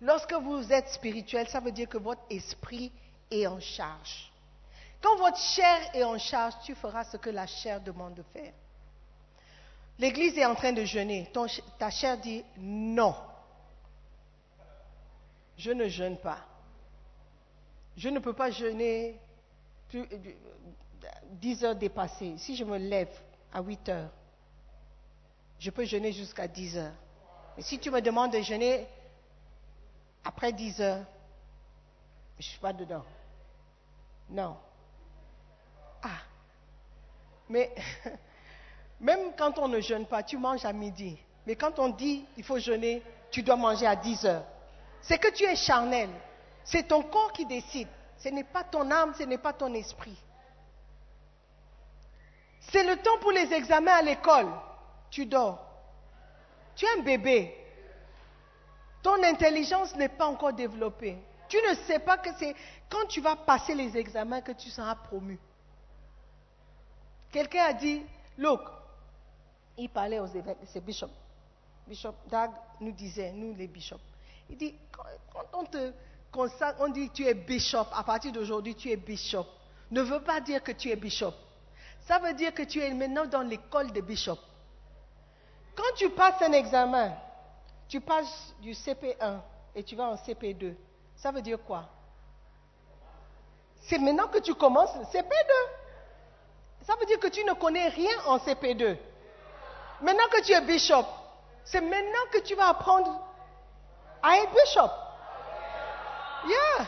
[0.00, 2.92] Lorsque vous êtes spirituel, ça veut dire que votre esprit
[3.30, 4.30] est en charge.
[5.00, 8.52] Quand votre chair est en charge, tu feras ce que la chair demande de faire.
[9.98, 11.28] L'église est en train de jeûner.
[11.32, 11.46] Ton
[11.78, 13.14] ta chair dit non.
[15.56, 16.38] Je ne jeûne pas.
[17.96, 19.18] Je ne peux pas jeûner
[19.88, 20.32] plus, euh,
[21.32, 22.34] 10 heures dépassées.
[22.36, 23.08] Si je me lève
[23.52, 24.10] à 8 heures,
[25.58, 26.92] je peux jeûner jusqu'à 10 heures.
[27.56, 28.86] Mais si tu me demandes de jeûner
[30.26, 31.04] après 10 heures,
[32.38, 33.04] je ne suis pas dedans.
[34.28, 34.56] Non.
[36.02, 36.18] Ah.
[37.48, 37.72] Mais
[39.00, 41.16] même quand on ne jeûne pas, tu manges à midi.
[41.46, 44.44] Mais quand on dit il faut jeûner, tu dois manger à 10 heures.
[45.00, 46.10] C'est que tu es charnel.
[46.64, 47.88] C'est ton corps qui décide.
[48.18, 50.16] Ce n'est pas ton âme, ce n'est pas ton esprit.
[52.72, 54.48] C'est le temps pour les examens à l'école.
[55.08, 55.64] Tu dors.
[56.74, 57.65] Tu es un bébé.
[59.02, 61.18] Ton intelligence n'est pas encore développée.
[61.48, 62.54] Tu ne sais pas que c'est
[62.88, 65.38] quand tu vas passer les examens que tu seras promu.
[67.30, 68.02] Quelqu'un a dit,
[68.38, 68.60] look,
[69.78, 71.10] il parlait aux évêques, c'est Bishop.
[71.86, 74.00] Bishop Dag nous disait, nous les bishops,
[74.50, 75.04] il dit, quand,
[75.52, 75.92] on te
[76.32, 79.46] consacre, on dit tu es bishop, à partir d'aujourd'hui tu es bishop,
[79.90, 81.32] ne veut pas dire que tu es bishop.
[82.06, 84.40] Ça veut dire que tu es maintenant dans l'école des bishops.
[85.74, 87.16] Quand tu passes un examen,
[87.88, 89.40] tu passes du CP1
[89.74, 90.74] et tu vas en CP2.
[91.16, 91.84] Ça veut dire quoi?
[93.82, 95.52] C'est maintenant que tu commences le CP2.
[96.82, 98.96] Ça veut dire que tu ne connais rien en CP2.
[100.00, 101.06] Maintenant que tu es bishop,
[101.64, 103.20] c'est maintenant que tu vas apprendre
[104.22, 104.90] à être bishop.
[106.46, 106.86] Yeah.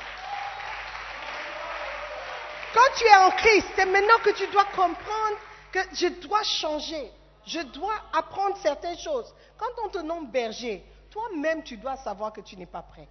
[2.74, 5.38] Quand tu es en Christ, c'est maintenant que tu dois comprendre
[5.72, 7.10] que je dois changer.
[7.48, 9.34] Je dois apprendre certaines choses.
[9.56, 13.08] Quand on te nomme berger, toi-même, tu dois savoir que tu n'es pas prêt.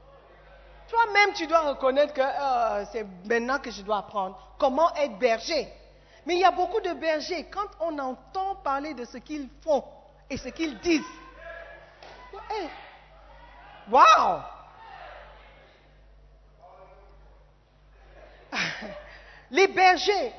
[0.88, 5.68] Toi-même, tu dois reconnaître que euh, c'est maintenant que je dois apprendre comment être berger.
[6.26, 9.84] Mais il y a beaucoup de bergers, quand on entend parler de ce qu'ils font
[10.30, 11.02] et ce qu'ils disent,
[13.90, 14.42] wow!
[19.50, 20.32] Les bergers,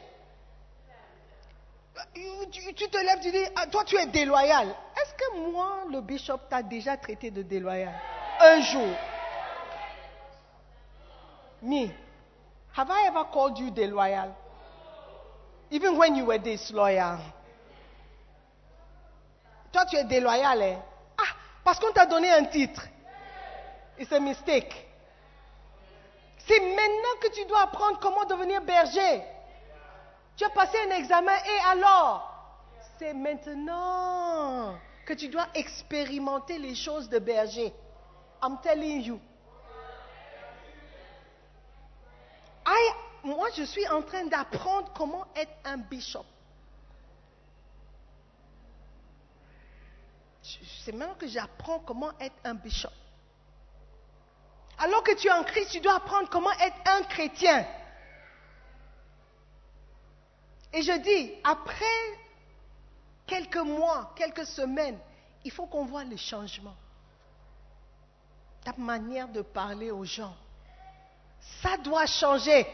[2.74, 4.68] tu, te lèves, tu dis, ah, toi tu es déloyal.
[4.68, 7.92] Est-ce que moi, le bishop, t'a déjà traité de déloyal?
[8.40, 8.88] Un jour.
[11.62, 11.88] Me,
[12.76, 14.34] have I ever called you déloyal?
[15.70, 17.18] Even when you were disloyal.
[19.72, 20.82] Toi, tu es déloyal, hein?
[21.18, 21.34] Ah,
[21.64, 22.86] parce qu'on t'a donné un titre.
[23.98, 24.86] It's a mistake.
[26.46, 29.22] C'est maintenant que tu dois apprendre comment devenir berger.
[30.38, 32.32] Tu as passé un examen et alors?
[32.98, 37.74] C'est maintenant que tu dois expérimenter les choses de berger.
[38.42, 39.20] I'm telling you.
[43.24, 46.24] Moi, je suis en train d'apprendre comment être un bishop.
[50.84, 52.88] C'est maintenant que j'apprends comment être un bishop.
[54.78, 57.66] Alors que tu es en Christ, tu dois apprendre comment être un chrétien.
[60.72, 61.84] Et je dis, après
[63.26, 64.98] quelques mois, quelques semaines,
[65.44, 66.76] il faut qu'on voit le changement.
[68.64, 70.34] Ta manière de parler aux gens.
[71.62, 72.66] Ça doit changer.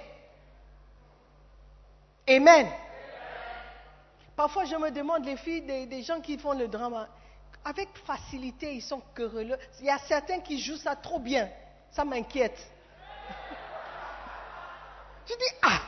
[2.26, 2.68] Amen.
[4.34, 7.09] Parfois, je me demande, les filles, des, des gens qui font le drama,
[7.64, 9.57] avec facilité, ils sont querelleux.
[9.80, 11.49] Il y a certains qui jouent ça trop bien.
[11.90, 12.59] Ça m'inquiète.
[15.26, 15.80] Je dis, ah,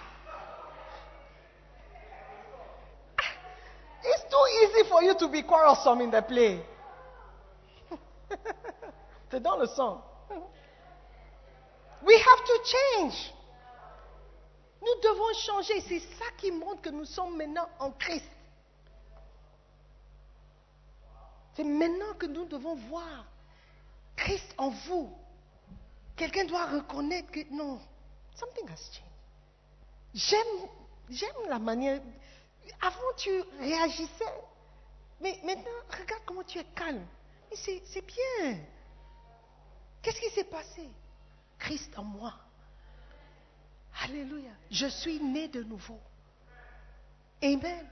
[4.07, 6.65] It's too easy for you to be quarrelsome in the play.
[9.31, 10.03] C'est dans le sang.
[12.03, 13.33] We have to change.
[14.81, 15.81] Nous devons changer.
[15.81, 18.31] C'est ça qui montre que nous sommes maintenant en Christ.
[21.57, 23.25] C'est maintenant que nous devons voir
[24.15, 25.11] Christ en vous.
[26.15, 27.79] Quelqu'un doit reconnaître que non,
[28.37, 29.03] something has changed.
[30.15, 30.69] J'aime,
[31.11, 32.01] j'aime la manière.
[32.81, 34.35] Avant, tu réagissais.
[35.21, 37.07] Mais maintenant, regarde comment tu es calme.
[37.53, 38.59] C'est bien.
[40.03, 40.89] Qu'est-ce qui s'est passé?
[41.59, 42.35] Christ en moi.
[44.03, 44.51] Alléluia.
[44.71, 45.99] Je suis né de nouveau.
[47.43, 47.87] Amen.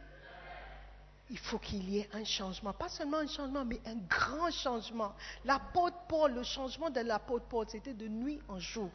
[1.31, 2.73] Il faut qu'il y ait un changement.
[2.75, 5.15] Pas seulement un changement, mais un grand changement.
[5.45, 8.91] L'apôtre Paul, le changement de l'apôtre Paul, c'était de nuit en jour.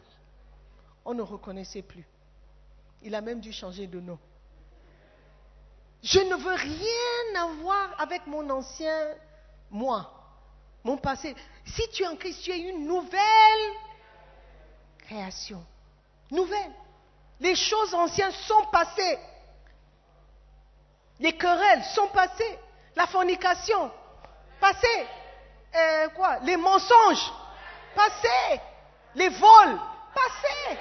[1.04, 2.06] On ne reconnaissait plus.
[3.02, 4.20] Il a même dû changer de nom.
[6.02, 9.08] Je ne veux rien avoir avec mon ancien
[9.70, 10.10] moi,
[10.84, 11.36] mon passé.
[11.66, 13.74] Si tu es en Christ, tu es une nouvelle
[15.00, 15.64] création.
[16.32, 16.72] Nouvelle.
[17.40, 19.20] Les choses anciennes sont passées.
[21.20, 22.60] Les querelles sont passées.
[22.96, 23.92] La fornication,
[24.60, 25.08] passée.
[25.76, 26.40] Euh, quoi?
[26.40, 27.32] Les mensonges,
[27.96, 28.62] passés.
[29.16, 29.80] Les vols,
[30.14, 30.80] passés.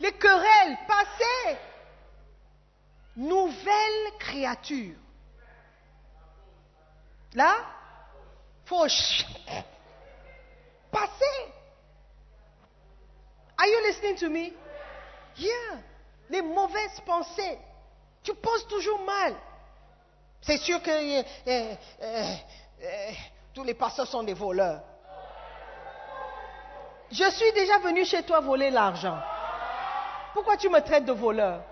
[0.00, 1.58] Les querelles, passées
[3.18, 4.94] nouvelle créature.
[7.34, 7.56] Là,
[8.64, 8.86] faut
[10.90, 11.52] passer.
[13.58, 14.52] Are you listening to me?
[15.36, 15.82] Yeah.
[16.30, 17.58] Les mauvaises pensées.
[18.22, 19.34] Tu penses toujours mal.
[20.40, 23.10] C'est sûr que euh, euh, euh,
[23.52, 24.80] tous les pasteurs sont des voleurs.
[27.10, 29.18] Je suis déjà venu chez toi voler l'argent.
[30.34, 31.62] Pourquoi tu me traites de voleur?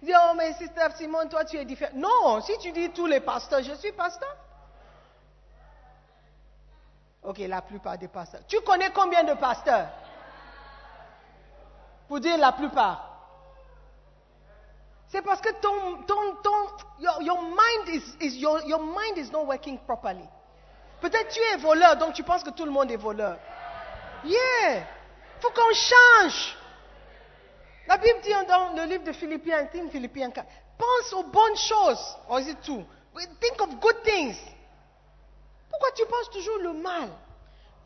[0.00, 1.92] Dis, oh, mais Sister Simone, toi, tu es différent.
[1.94, 4.36] Non, si tu dis tous les pasteurs, je suis pasteur.
[7.22, 8.42] Ok, la plupart des pasteurs.
[8.46, 9.88] Tu connais combien de pasteurs?
[12.06, 13.04] Pour dire la plupart.
[15.08, 16.66] C'est parce que ton, ton, ton,
[17.00, 20.28] your, your mind is, is your, your mind is not working properly.
[21.00, 23.38] Peut-être tu es voleur, donc tu penses que tout le monde est voleur.
[24.24, 24.86] Yeah.
[25.40, 26.57] Faut qu'on change.
[27.88, 31.56] La Bible dit dans le livre de Philippiens, I think Philippiens 4, pense aux bonnes
[31.56, 32.16] choses.
[32.28, 32.84] Or is it two?
[33.40, 34.36] Think of good things.
[35.70, 37.08] Pourquoi tu penses toujours le mal?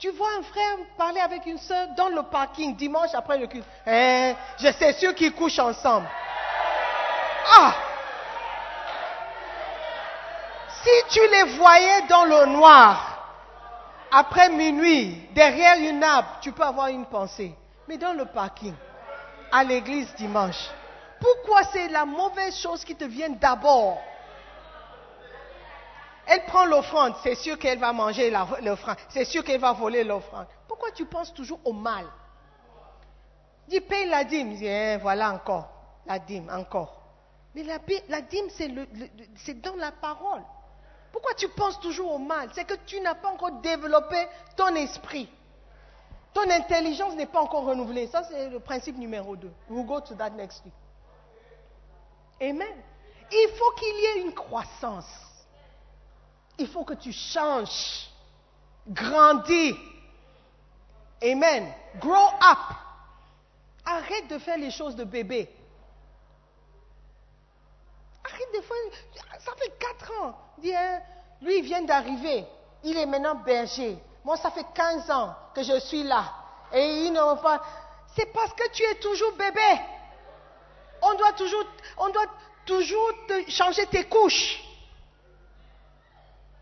[0.01, 3.65] Tu vois un frère parler avec une soeur dans le parking dimanche après le culte.
[3.87, 6.09] Hein, je sais sûr qu'ils couchent ensemble.
[7.57, 7.75] Ah
[10.83, 13.29] Si tu les voyais dans le noir,
[14.11, 17.55] après minuit, derrière une arbre, tu peux avoir une pensée.
[17.87, 18.75] Mais dans le parking,
[19.53, 20.71] à l'église dimanche,
[21.21, 24.01] pourquoi c'est la mauvaise chose qui te vient d'abord?
[26.27, 28.33] Elle prend l'offrande, c'est sûr qu'elle va manger
[28.63, 30.47] l'offrande, c'est sûr qu'elle va voler l'offrande.
[30.67, 32.07] Pourquoi tu penses toujours au mal?
[33.69, 34.57] Dis, paye la dîme.
[34.63, 35.69] Hein, voilà encore,
[36.07, 37.01] la dîme, encore.
[37.55, 38.49] Mais la, dîme,
[39.37, 40.43] c'est dans la parole.
[41.13, 42.49] Pourquoi tu penses toujours au mal?
[42.55, 44.27] C'est que tu n'as pas encore développé
[44.57, 45.29] ton esprit.
[46.33, 48.07] Ton intelligence n'est pas encore renouvelée.
[48.07, 49.51] Ça, c'est le principe numéro 2.
[49.69, 50.75] We'll go to that next week.
[52.41, 52.83] Amen.
[53.31, 55.11] Il faut qu'il y ait une croissance.
[56.59, 58.09] Il faut que tu changes.
[58.89, 59.75] Grandis.
[61.23, 61.73] Amen.
[61.99, 62.59] Grow up.
[63.85, 65.49] Arrête de faire les choses de bébé.
[68.25, 69.41] Arrête de faire.
[69.41, 70.35] Ça fait 4 ans.
[70.65, 71.01] Hein,
[71.43, 72.45] lui, il vient d'arriver.
[72.85, 73.99] Il est maintenant berger.
[74.25, 76.25] Moi, ça fait 15 ans que je suis là.
[76.73, 77.63] Et il ne pas.
[78.15, 79.81] C'est parce que tu es toujours bébé.
[81.03, 81.65] On doit toujours,
[81.99, 82.27] on doit
[82.65, 84.63] toujours te changer tes couches.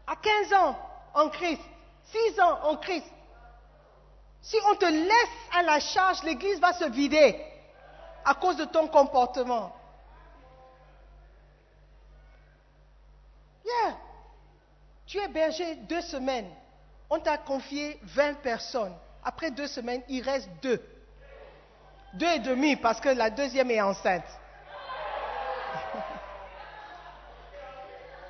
[0.06, 0.78] À 15 ans
[1.14, 1.62] en Christ,
[2.04, 3.06] 6 ans en Christ.
[4.42, 7.44] Si on te laisse à la charge, l'église va se vider
[8.24, 9.72] à cause de ton comportement.
[15.10, 16.50] Tu es berger deux semaines.
[17.10, 18.94] On t'a confié 20 personnes.
[19.24, 20.80] Après deux semaines, il reste deux.
[22.14, 24.24] Deux et demi parce que la deuxième est enceinte.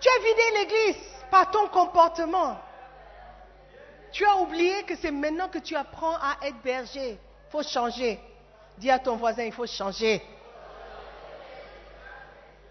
[0.01, 0.97] tu as vidé l'église
[1.31, 2.59] par ton comportement.
[4.13, 7.13] Tu as oublié que c'est maintenant que tu apprends à être berger.
[7.13, 8.19] Il faut changer.
[8.79, 10.23] Dis à ton voisin, il faut changer.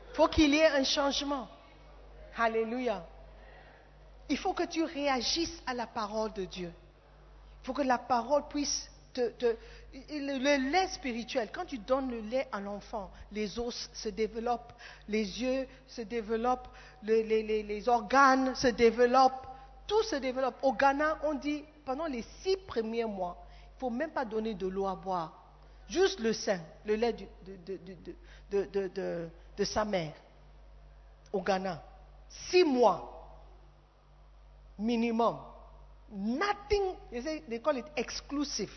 [0.10, 1.48] Il faut qu'il y ait un changement.
[2.38, 3.04] Alléluia.
[4.30, 6.72] Il faut que tu réagisses à la parole de Dieu.
[7.62, 9.56] Il faut que la parole puisse te,
[9.94, 14.74] le, lait spirituel, quand tu donnes le lait à l'enfant, les os se développent,
[15.08, 16.68] les yeux se développent,
[17.04, 19.48] les, organes se développent,
[19.88, 20.56] tout se développe.
[20.62, 24.54] Au Ghana, on dit, pendant les six premiers mois, il ne faut même pas donner
[24.54, 25.34] de l'eau à boire.
[25.88, 27.16] Juste le sein, le lait
[28.52, 30.14] de, de sa mère.
[31.34, 31.82] Au Ghana.
[32.30, 33.19] Six mois.
[34.80, 35.38] Minimum.
[36.12, 38.72] Nothing, they call it exclusive.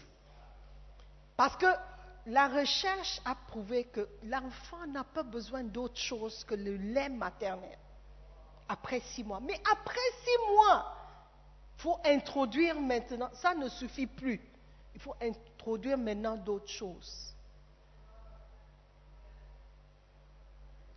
[1.37, 1.67] Parce que
[2.27, 7.79] la recherche a prouvé que l'enfant n'a pas besoin d'autre chose que le lait maternel
[8.69, 9.41] après six mois.
[9.41, 10.97] Mais après six mois,
[11.77, 14.41] il faut introduire maintenant, ça ne suffit plus.
[14.95, 17.35] Il faut introduire maintenant d'autres choses.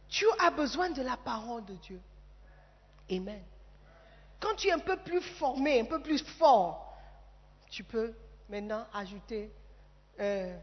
[0.10, 2.02] Tu as besoin de la parole de Dieu.
[3.12, 3.44] Amen.
[4.40, 6.98] Quand tu es un peu plus formé, un peu plus fort,
[7.70, 8.14] tu peux
[8.50, 9.52] maintenant ajouter
[10.20, 10.58] euh,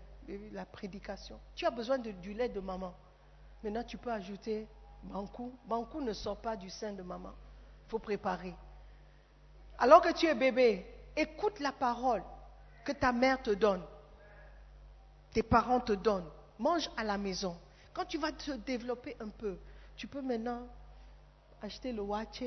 [0.52, 1.38] la prédication.
[1.54, 2.94] Tu as besoin de, du lait de maman.
[3.62, 4.66] Maintenant, tu peux ajouter
[5.02, 5.52] Bankou.
[5.66, 7.32] Bankou ne sort pas du sein de maman.
[7.86, 8.54] Il faut préparer.
[9.78, 12.22] Alors que tu es bébé, écoute la parole
[12.84, 13.82] que ta mère te donne.
[15.32, 16.28] Tes parents te donnent.
[16.58, 17.56] Mange à la maison.
[17.92, 19.58] Quand tu vas te développer un peu,
[19.96, 20.66] tu peux maintenant
[21.60, 22.42] acheter le wache,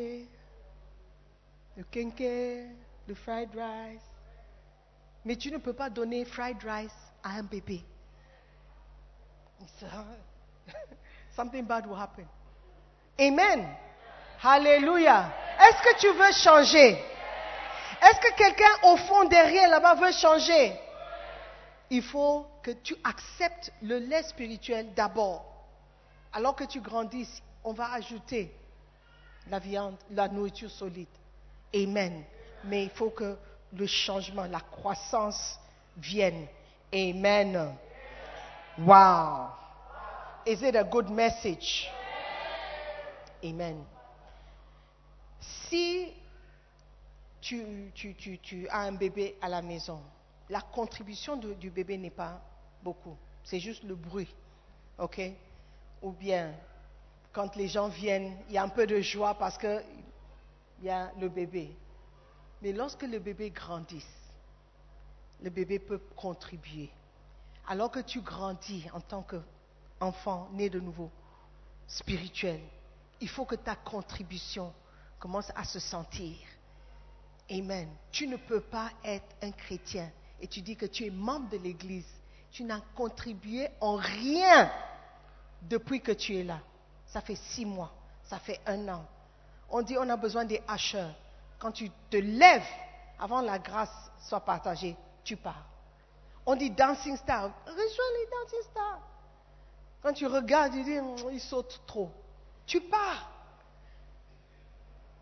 [1.76, 2.69] le kenke,
[3.07, 4.01] le fried rice,
[5.23, 7.84] mais tu ne peux pas donner fried rice à un bébé.
[11.36, 12.28] Something bad will happen.
[13.19, 13.67] Amen.
[14.41, 15.32] Hallelujah.
[15.59, 16.97] Est-ce que tu veux changer?
[18.01, 20.80] Est-ce que quelqu'un au fond derrière là-bas veut changer?
[21.89, 25.45] Il faut que tu acceptes le lait spirituel d'abord.
[26.34, 28.53] Alors que tu grandisses, on va ajouter
[29.49, 31.07] la viande, la nourriture solide.
[31.76, 32.23] Amen.
[32.63, 33.38] Mais il faut que
[33.73, 35.59] le changement, la croissance
[35.97, 36.47] vienne.
[36.93, 37.76] Amen.
[38.78, 39.49] Wow.
[40.45, 41.89] Is it a good message?
[43.43, 43.84] Amen.
[45.39, 46.13] Si
[47.41, 50.01] tu, tu, tu, tu, as un bébé à la maison,
[50.49, 52.41] la contribution du bébé n'est pas
[52.84, 53.17] beaucoup.
[53.43, 54.34] C'est juste le bruit.
[54.97, 55.19] OK?
[56.01, 56.53] Ou bien,
[57.34, 59.57] quand les gens viennent, il y a un peu de joie parce
[60.86, 61.75] y a le bébé.
[62.61, 64.05] Mais lorsque le bébé grandit,
[65.41, 66.91] le bébé peut contribuer.
[67.67, 71.09] Alors que tu grandis en tant qu'enfant né de nouveau,
[71.88, 72.61] spirituel,
[73.19, 74.71] il faut que ta contribution
[75.19, 76.36] commence à se sentir.
[77.49, 77.89] Amen.
[78.11, 81.57] Tu ne peux pas être un chrétien et tu dis que tu es membre de
[81.57, 82.07] l'Église.
[82.51, 84.71] Tu n'as contribué en rien
[85.63, 86.59] depuis que tu es là.
[87.07, 89.05] Ça fait six mois, ça fait un an.
[89.70, 91.13] On dit on a besoin des hacheurs
[91.59, 92.68] quand tu te lèves
[93.20, 95.66] avant la grâce soit partagée, tu pars.
[96.45, 97.49] On dit dancing star.
[97.66, 98.99] Rejoins les dancing stars.
[100.03, 102.11] Quand tu regardes, tu dis, hum, ils sautent trop.
[102.68, 103.32] Tu pars.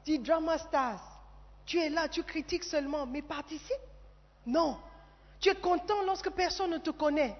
[0.03, 1.01] Dis drama stars.
[1.65, 3.71] Tu es là, tu critiques seulement, mais participe.
[4.45, 4.77] Non.
[5.39, 7.37] Tu es content lorsque personne ne te connaît.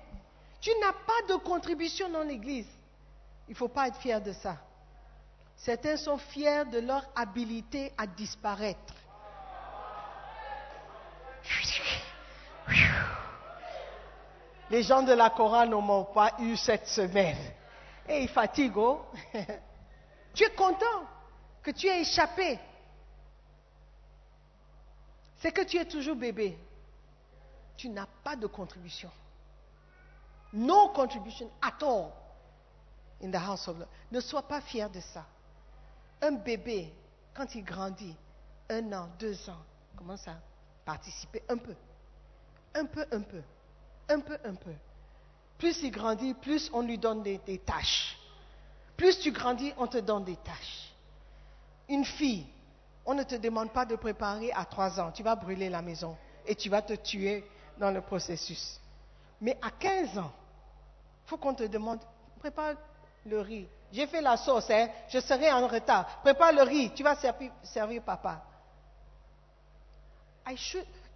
[0.62, 2.70] Tu n'as pas de contribution dans l'église.
[3.50, 4.58] Il ne faut pas être fier de ça.
[5.64, 8.94] Certains sont fiers de leur habilité à disparaître.
[14.70, 17.38] Les gens de la chorale ne m'ont pas eu cette semaine.
[18.10, 18.72] Et ils.
[18.76, 19.06] Oh.
[20.34, 21.08] tu es content
[21.62, 22.60] que tu aies échappé.
[25.40, 26.58] c'est que tu es toujours bébé.
[27.78, 29.12] Tu n'as pas de contribution.
[30.52, 32.12] No contribution at all
[33.22, 35.26] in the house of the Ne sois pas fier de ça.
[36.24, 36.90] Un bébé,
[37.34, 38.16] quand il grandit,
[38.70, 39.62] un an, deux ans,
[39.98, 40.38] commence à
[40.86, 41.76] participer un peu.
[42.74, 43.42] Un peu, un peu.
[44.08, 44.72] Un peu, un peu.
[45.58, 48.18] Plus il grandit, plus on lui donne des, des tâches.
[48.96, 50.94] Plus tu grandis, on te donne des tâches.
[51.90, 52.48] Une fille,
[53.06, 55.12] on ne te demande pas de préparer à trois ans.
[55.12, 56.16] Tu vas brûler la maison
[56.46, 57.46] et tu vas te tuer
[57.78, 58.80] dans le processus.
[59.42, 60.32] Mais à 15 ans,
[61.26, 62.00] il faut qu'on te demande,
[62.40, 62.76] prépare
[63.26, 63.68] le riz.
[63.94, 66.20] J'ai fait la sauce, hein, je serai en retard.
[66.24, 67.16] Prépare le riz, tu vas
[67.62, 68.42] servir, papa.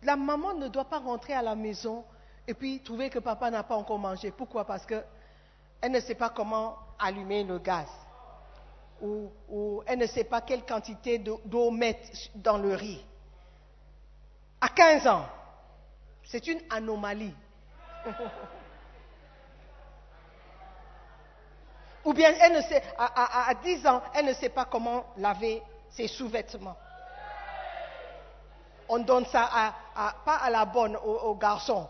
[0.03, 2.05] La maman ne doit pas rentrer à la maison
[2.47, 4.29] et puis trouver que papa n'a pas encore mangé.
[4.29, 4.63] Pourquoi?
[4.63, 5.03] Parce qu'elle
[5.91, 7.87] ne sait pas comment allumer le gaz.
[9.01, 13.03] Ou, elle ne sait pas quelle quantité de- d'eau mettre dans le riz.
[14.61, 15.25] À 15 ans,
[16.25, 17.33] c'est une anomalie.
[22.07, 25.03] Ou bien elle ne sait, à, à- à 10 ans, elle ne sait pas comment
[25.17, 26.77] laver ses sous-vêtements.
[28.87, 29.49] On donne ça
[30.23, 31.85] pas à la bonne, au, au garçon.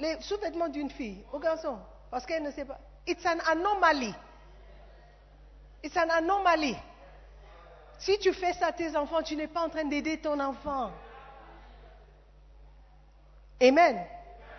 [0.00, 1.78] Les sous-vêtements d'une fille, au garçon.
[2.10, 2.80] Parce qu'elle ne sait pas.
[3.06, 4.12] It's an anomaly.
[5.84, 6.76] It's an anomaly.
[8.00, 10.90] Si tu fais ça à tes enfants, tu n'es pas en train d'aider ton enfant.
[13.62, 14.04] Amen.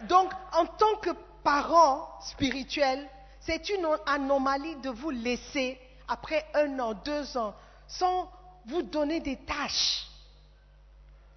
[0.03, 1.09] Donc, en tant que
[1.43, 3.05] parent spirituel,
[3.42, 7.56] c'est une anomalie de vous laisser après un an, deux ans,
[7.88, 8.32] sans
[8.66, 10.08] vous donner des tâches.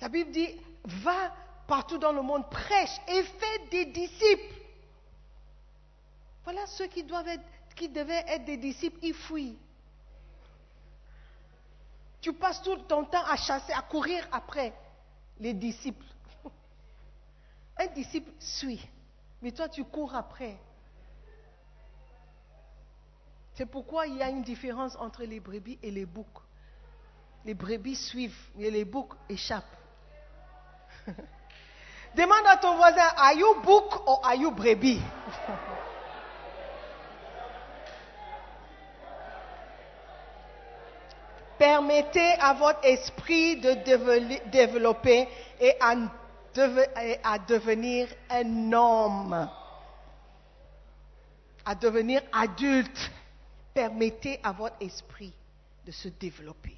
[0.01, 0.49] La Bible dit,
[0.85, 1.35] va
[1.67, 4.55] partout dans le monde, prêche et fais des disciples.
[6.45, 9.57] Voilà ceux qui, devaient être des disciples, ils fuient.
[12.21, 14.75] Tu passes tout ton temps à chasser, à courir après
[15.41, 16.05] les disciples.
[17.79, 18.87] Un disciple suit,
[19.41, 20.59] mais toi tu cours après.
[23.55, 26.27] C'est pourquoi il y a une différence entre les brebis et les boucs.
[27.45, 29.77] Les brebis suivent, mais les boucs échappent.
[32.15, 35.01] Demande à ton voisin, are you book or are you brebis?
[41.59, 43.75] Permettez à votre esprit de
[44.51, 45.29] développer-
[45.61, 45.77] et
[47.01, 49.49] et à devenir un homme,
[51.65, 53.11] à devenir adulte.
[53.75, 55.35] Permettez à votre esprit
[55.85, 56.77] de se développer.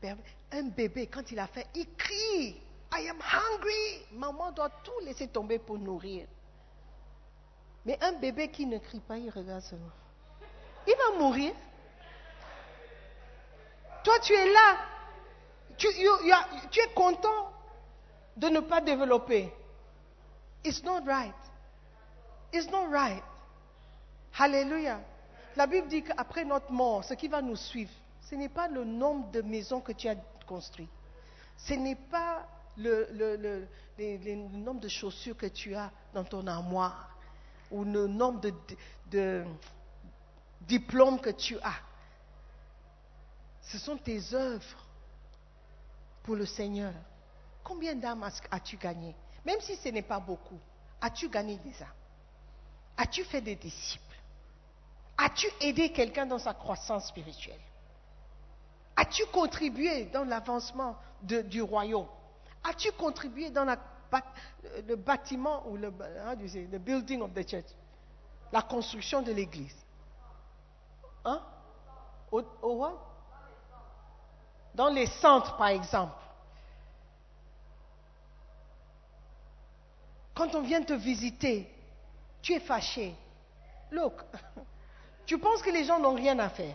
[0.00, 0.16] Per-
[0.52, 2.60] Un bébé, quand il a faim, il crie,
[2.92, 4.06] I am hungry.
[4.12, 6.26] Maman doit tout laisser tomber pour nourrir.
[7.84, 9.90] Mais un bébé qui ne crie pas, il regarde seulement.
[10.86, 11.52] Il va mourir.
[14.04, 14.76] Toi, tu es là.
[15.76, 15.86] Tu,
[16.70, 17.52] tu es content
[18.36, 19.52] de ne pas développer.
[20.64, 21.34] It's not right.
[22.52, 23.22] It's not right.
[24.38, 25.00] Alléluia.
[25.56, 27.90] La Bible dit qu'après notre mort, ce qui va nous suivre,
[28.22, 30.14] ce n'est pas le nombre de maisons que tu as
[30.46, 30.90] construites.
[31.56, 33.66] Ce n'est pas le,
[34.52, 37.16] nombre de chaussures que tu as dans ton armoire
[37.70, 38.54] ou le nombre de,
[39.10, 39.44] de-
[40.60, 41.74] diplômes que tu as.
[43.62, 44.86] Ce sont tes œuvres
[46.22, 46.94] pour le Seigneur.
[47.64, 50.58] Combien d'âmes as- as-tu gagné Même si ce n'est pas beaucoup,
[51.00, 51.88] as-tu gagné des âmes?
[52.96, 54.04] As-tu fait des disciples?
[55.18, 57.60] As-tu aidé quelqu'un dans sa croissance spirituelle?
[58.96, 62.06] As-tu contribué dans l'avancement du royaume?
[62.62, 67.66] As-tu contribué dans le bâtiment ou le, the building of the church?
[68.52, 69.76] La construction de l'église?
[71.24, 71.42] Hein?
[72.30, 72.42] Au?
[74.74, 76.14] Dans les centres, par exemple.
[80.34, 81.68] Quand on vient te visiter,
[82.40, 83.14] tu es fâché.
[83.90, 84.22] Look,
[85.28, 86.74] tu penses que les gens n'ont rien à faire.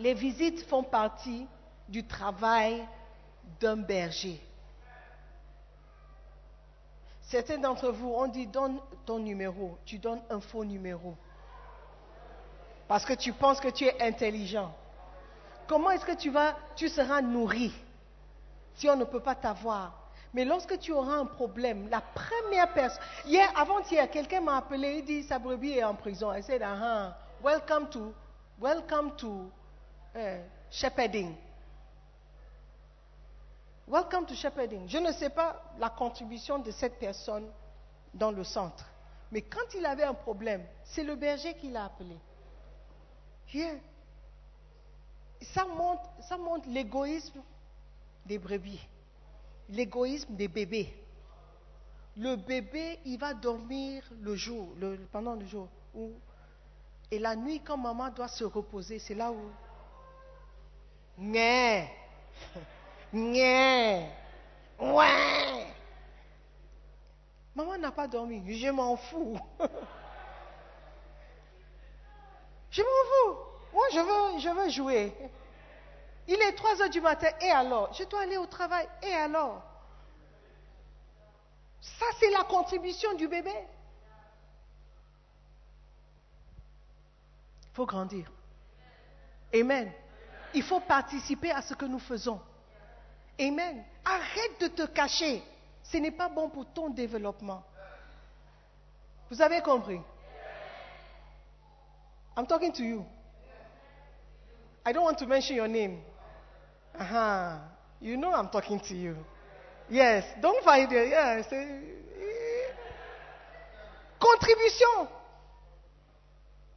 [0.00, 1.46] Les visites font partie
[1.88, 2.84] du travail
[3.60, 4.42] d'un berger.
[7.22, 11.14] Certains d'entre vous ont dit donne ton numéro, tu donnes un faux numéro.
[12.88, 14.74] Parce que tu penses que tu es intelligent.
[15.68, 17.72] Comment est-ce que tu vas, tu seras nourri
[18.74, 19.97] si on ne peut pas t'avoir
[20.34, 23.02] Mais lorsque tu auras un problème, la première personne.
[23.24, 26.32] Hier, avant-hier, quelqu'un m'a appelé, il dit sa brebis est en prison.
[26.32, 28.12] I said, ah, welcome to,
[28.60, 29.50] welcome to
[30.14, 31.34] eh, shepherding.
[33.86, 34.86] Welcome to shepherding.
[34.86, 37.48] Je ne sais pas la contribution de cette personne
[38.12, 38.84] dans le centre.
[39.32, 42.16] Mais quand il avait un problème, c'est le berger qui l'a appelé.
[43.52, 43.58] Ça
[45.40, 47.40] ça montre, ça montre l'égoïsme
[48.26, 48.80] des brebis,
[49.68, 50.94] l'égoïsme des bébés.
[52.16, 55.68] Le bébé, il va dormir le jour, le- pendant le jour.
[55.94, 56.12] Ou-
[57.10, 59.50] et la nuit, quand maman doit se reposer, c'est là où.
[61.18, 61.88] Nyeh.
[64.78, 65.66] Ouais.
[67.54, 68.42] Maman n'a pas dormi.
[68.56, 69.38] Je m'en fous.
[72.70, 73.36] je m'en fous.
[73.72, 75.12] Moi, je veux, je veux jouer.
[76.28, 77.28] Il est 3 heures du matin.
[77.40, 77.92] Et alors?
[77.94, 78.86] Je dois aller au travail.
[79.02, 79.62] Et alors?
[81.80, 83.52] Ça, c'est la contribution du bébé.
[87.62, 88.30] Il faut grandir.
[89.54, 89.90] Amen.
[90.52, 92.40] Il faut participer à ce que nous faisons.
[93.40, 93.84] Amen.
[94.04, 95.42] Arrête de te cacher.
[95.82, 97.64] Ce n'est pas bon pour ton développement.
[99.30, 100.00] Vous avez compris?
[102.36, 103.06] I'm talking to you.
[104.84, 106.02] I don't want to mention your name.
[106.98, 107.58] Uh-huh.
[108.00, 109.16] You know I'm talking to you.
[109.88, 110.24] Yes.
[110.40, 111.08] Don't fight it.
[111.08, 111.46] Yes.
[114.20, 115.08] Contribution.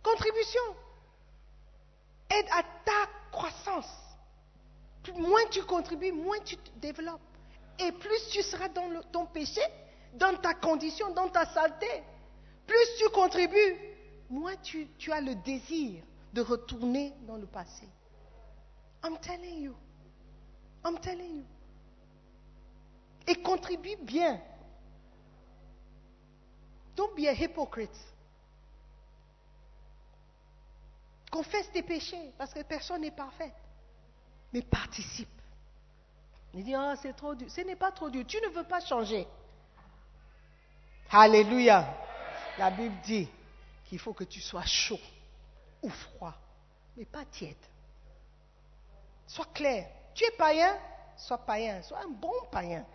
[0.03, 0.75] Contribution.
[2.29, 3.89] Aide à ta croissance.
[5.17, 7.19] Moins tu contribues, moins tu te développes.
[7.79, 9.61] Et plus tu seras dans ton péché,
[10.13, 12.03] dans ta condition, dans ta saleté.
[12.67, 13.75] Plus tu contribues,
[14.29, 17.87] moins tu, tu as le désir de retourner dans le passé.
[19.03, 19.75] I'm telling you.
[20.83, 21.45] I'm telling you.
[23.27, 24.41] Et contribue bien.
[26.95, 27.95] Don't be a hypocrite.
[31.31, 33.53] Confesse tes péchés, parce que personne n'est parfait.
[34.51, 35.29] Mais participe.
[36.53, 37.49] Il dit, ah, c'est trop dur.
[37.49, 38.25] Ce n'est pas trop dur.
[38.27, 39.25] Tu ne veux pas changer.
[41.09, 41.87] Alléluia.
[42.57, 43.29] La Bible dit
[43.85, 44.99] qu'il faut que tu sois chaud
[45.81, 46.33] ou froid,
[46.97, 47.55] mais pas tiède.
[49.27, 49.89] Sois clair.
[50.13, 50.77] Tu es païen,
[51.15, 51.81] sois païen.
[51.81, 52.85] Sois un bon païen.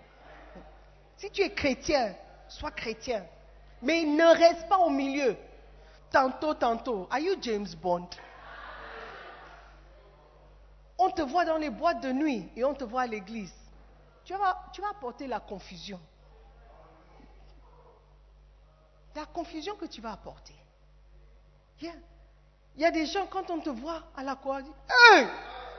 [1.16, 2.14] Si tu es chrétien,
[2.48, 3.24] sois chrétien.
[3.82, 5.36] Mais ne reste pas au milieu.
[6.10, 7.06] Tantôt, tantôt.
[7.10, 8.08] Are you James Bond?
[10.98, 13.52] On te voit dans les boîtes de nuit et on te voit à l'église.
[14.24, 16.00] Tu vas, tu apporter la confusion.
[19.14, 20.54] La confusion que tu vas apporter.
[21.80, 21.92] Yeah.
[22.76, 25.28] Il y a des gens, quand on te voit à la chorale, ils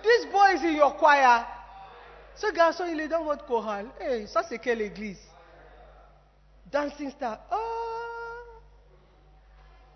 [0.03, 1.45] this boy is in your choir.
[2.35, 3.87] Ce garçon, il est dans votre chorale.
[3.99, 5.19] Hey, ça, c'est quelle église?
[6.71, 7.39] Dancing star.
[7.51, 8.61] Oh,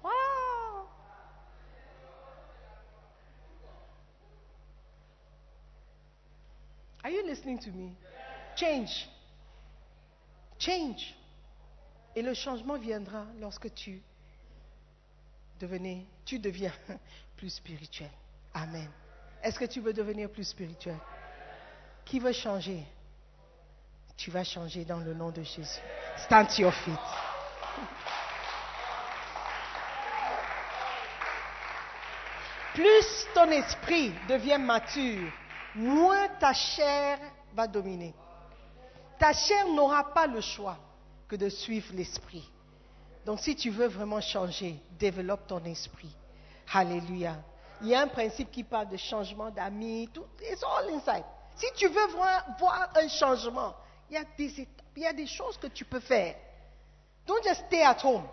[0.04, 0.10] wow.
[7.04, 7.94] Are you listening to me?
[8.56, 9.08] Change.
[10.58, 11.16] Change.
[12.16, 14.02] Et le changement viendra lorsque tu
[15.60, 16.74] devenais, tu deviens
[17.38, 18.10] plus spirituel.
[18.54, 18.90] Amen.
[19.44, 20.98] Est-ce que tu veux devenir plus spirituel?
[22.06, 22.84] Qui veut changer?
[24.16, 25.82] Tu vas changer dans le nom de Jésus.
[26.18, 27.00] Stand to your feet.
[32.74, 35.32] Plus ton esprit devient mature,
[35.76, 37.20] moins ta chair
[37.54, 38.14] va dominer.
[39.20, 40.78] Ta chair n'aura pas le choix
[41.28, 42.50] que de suivre l'esprit.
[43.26, 46.16] Donc si tu veux vraiment changer, développe ton esprit.
[46.74, 47.36] Alléluia.
[47.82, 51.24] Il y a un principe qui parle de changement d'amis, tout, it's all inside.
[51.56, 53.76] Si tu veux voir, voir un changement,
[54.10, 56.36] il y a des étapes, il y a des choses que tu peux faire.
[57.26, 58.24] Don't just stay at home.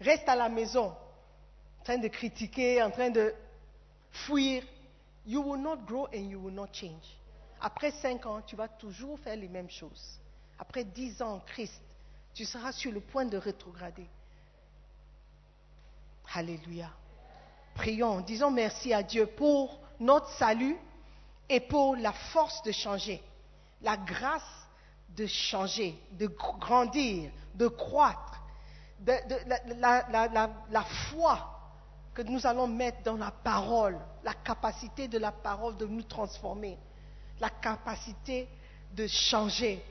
[0.00, 0.94] Reste à la maison,
[1.80, 3.34] en train de critiquer, en train de
[4.10, 4.64] fuir.
[5.24, 7.16] You will not grow and you will not change.
[7.60, 10.18] Après cinq ans, tu vas toujours faire les mêmes choses.
[10.58, 11.80] Après dix ans Christ,
[12.34, 14.06] tu seras sur le point de rétrograder.
[16.34, 16.90] Alléluia.
[17.74, 20.76] Prions, disons merci à Dieu pour notre salut
[21.48, 23.22] et pour la force de changer,
[23.82, 24.42] la grâce
[25.16, 28.40] de changer, de gr- grandir, de croître,
[29.06, 31.48] la- la foi
[32.14, 36.78] que nous allons mettre dans la parole, la capacité de la parole de nous transformer,
[37.40, 38.48] la capacité
[38.94, 39.82] de changer.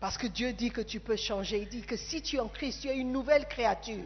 [0.00, 1.62] Parce que Dieu dit que tu peux changer.
[1.62, 4.04] Il dit que si tu es en Christ, tu es une nouvelle créature.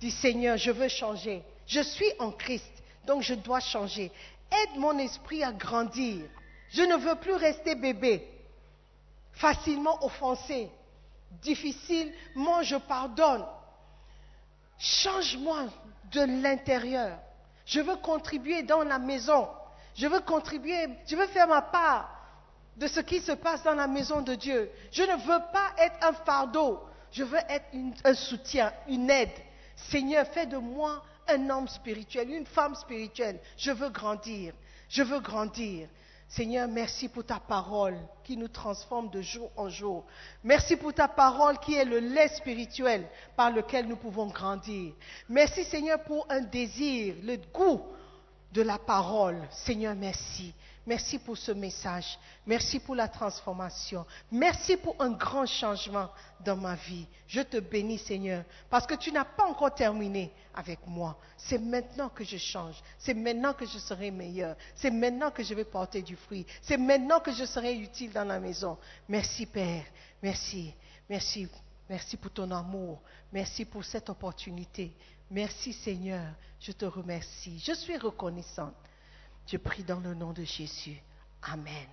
[0.00, 1.42] Dis Seigneur, je veux changer.
[1.68, 2.72] Je suis en Christ,
[3.06, 4.10] donc je dois changer.
[4.50, 6.24] Aide mon esprit à grandir.
[6.70, 8.26] Je ne veux plus rester bébé,
[9.32, 10.70] facilement offensé,
[11.42, 13.44] difficilement je pardonne.
[14.78, 15.66] Change-moi
[16.10, 17.18] de l'intérieur.
[17.66, 19.48] Je veux contribuer dans la maison.
[19.94, 22.10] Je veux contribuer, je veux faire ma part
[22.76, 24.70] de ce qui se passe dans la maison de Dieu.
[24.90, 26.80] Je ne veux pas être un fardeau.
[27.10, 27.66] Je veux être
[28.04, 29.32] un soutien, une aide.
[29.76, 33.38] Seigneur, fais de moi un homme spirituel, une femme spirituelle.
[33.56, 34.54] Je veux grandir.
[34.88, 35.88] Je veux grandir.
[36.28, 40.04] Seigneur, merci pour ta parole qui nous transforme de jour en jour.
[40.44, 44.92] Merci pour ta parole qui est le lait spirituel par lequel nous pouvons grandir.
[45.28, 47.80] Merci Seigneur pour un désir, le goût
[48.52, 49.40] de la parole.
[49.50, 50.52] Seigneur, merci.
[50.88, 52.18] Merci pour ce message.
[52.46, 54.06] Merci pour la transformation.
[54.32, 56.08] Merci pour un grand changement
[56.42, 57.06] dans ma vie.
[57.26, 61.18] Je te bénis, Seigneur, parce que tu n'as pas encore terminé avec moi.
[61.36, 62.76] C'est maintenant que je change.
[62.98, 64.56] C'est maintenant que je serai meilleur.
[64.74, 66.46] C'est maintenant que je vais porter du fruit.
[66.62, 68.78] C'est maintenant que je serai utile dans la maison.
[69.10, 69.84] Merci, Père.
[70.22, 70.72] Merci.
[71.06, 71.48] Merci.
[71.86, 72.98] Merci pour ton amour.
[73.30, 74.94] Merci pour cette opportunité.
[75.30, 76.24] Merci, Seigneur.
[76.58, 77.58] Je te remercie.
[77.58, 78.72] Je suis reconnaissante.
[79.48, 81.00] Je prie dans le nom de Jésus.
[81.42, 81.88] Amen.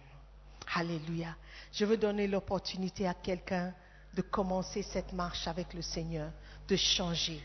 [0.74, 1.38] Alléluia.
[1.72, 3.74] Je veux donner l'opportunité à quelqu'un
[4.14, 6.32] de commencer cette marche avec le Seigneur,
[6.68, 7.42] de changer.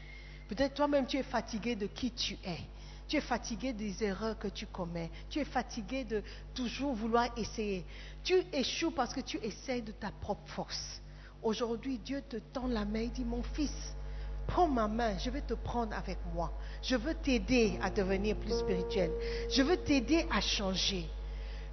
[0.48, 2.58] Peut-être toi-même tu es fatigué de qui tu es.
[3.06, 5.12] Tu es fatigué des erreurs que tu commets.
[5.28, 7.86] Tu es fatigué de toujours vouloir essayer.
[8.24, 11.00] Tu échoues parce que tu essayes de ta propre force.
[11.40, 13.94] Aujourd'hui, Dieu te tend la main et dit, mon fils,
[14.51, 16.51] prends ma main, je vais te prendre avec moi.
[16.82, 19.11] Je veux t'aider à devenir plus spirituel.
[19.51, 21.09] Je veux t'aider à changer.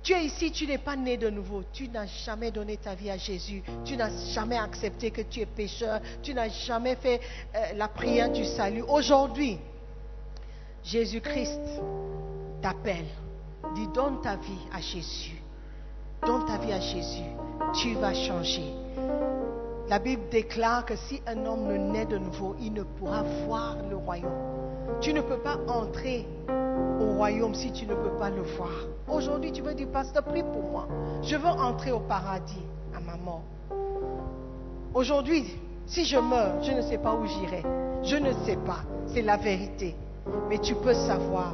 [0.03, 1.63] Tu es ici, tu n'es pas né de nouveau.
[1.73, 3.63] Tu n'as jamais donné ta vie à Jésus.
[3.83, 5.99] Tu n'as jamais accepté que tu es pécheur.
[6.21, 7.19] Tu n'as jamais fait
[7.55, 8.83] euh, la prière du salut.
[8.87, 9.57] Aujourd'hui,
[10.83, 11.81] Jésus-Christ
[12.61, 13.07] t'appelle.
[13.75, 15.41] Dis, donne ta vie à Jésus.
[16.25, 17.31] Donne ta vie à Jésus.
[17.73, 18.73] Tu vas changer.
[19.89, 23.77] La Bible déclare que si un homme ne naît de nouveau, il ne pourra voir
[23.89, 24.31] le royaume.
[24.99, 26.27] Tu ne peux pas entrer
[26.99, 28.71] au royaume si tu ne peux pas le voir.
[29.07, 30.89] Aujourd'hui, tu veux dire, pasteur, prie pour moi.
[31.23, 33.43] Je veux entrer au paradis à ma mort.
[34.93, 35.45] Aujourd'hui,
[35.85, 37.63] si je meurs, je ne sais pas où j'irai.
[38.03, 38.79] Je ne sais pas.
[39.07, 39.95] C'est la vérité.
[40.49, 41.53] Mais tu peux savoir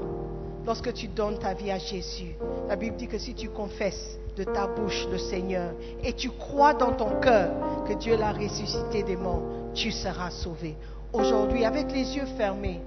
[0.66, 2.36] lorsque tu donnes ta vie à Jésus.
[2.68, 5.72] La Bible dit que si tu confesses de ta bouche le Seigneur.
[6.04, 7.52] Et tu crois dans ton cœur
[7.88, 10.76] que Dieu l'a ressuscité des morts, tu seras sauvé.
[11.12, 12.82] Aujourd'hui, avec les yeux fermés,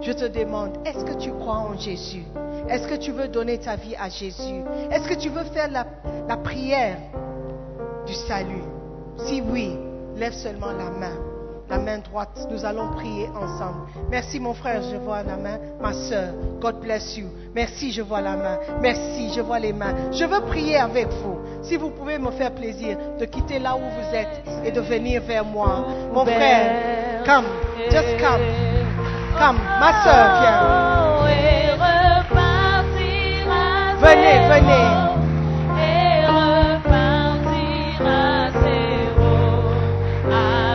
[0.00, 2.24] je te demande, est-ce que tu crois en Jésus?
[2.68, 4.62] Est-ce que tu veux donner ta vie à Jésus?
[4.90, 5.86] Est-ce que tu veux faire la,
[6.28, 6.98] la prière
[8.06, 8.64] du salut?
[9.18, 9.76] Si oui,
[10.16, 11.33] lève seulement la main
[11.68, 12.46] la main droite.
[12.50, 13.86] Nous allons prier ensemble.
[14.10, 15.58] Merci mon frère, je vois la main.
[15.80, 17.26] Ma soeur, God bless you.
[17.54, 18.58] Merci, je vois la main.
[18.80, 19.94] Merci, je vois les mains.
[20.12, 21.38] Je veux prier avec vous.
[21.62, 25.22] Si vous pouvez me faire plaisir de quitter là où vous êtes et de venir
[25.22, 25.86] vers moi.
[26.12, 27.46] Mon frère, come,
[27.90, 28.42] just come.
[29.38, 30.94] Come, ma soeur, viens.
[34.00, 34.93] Venez, venez.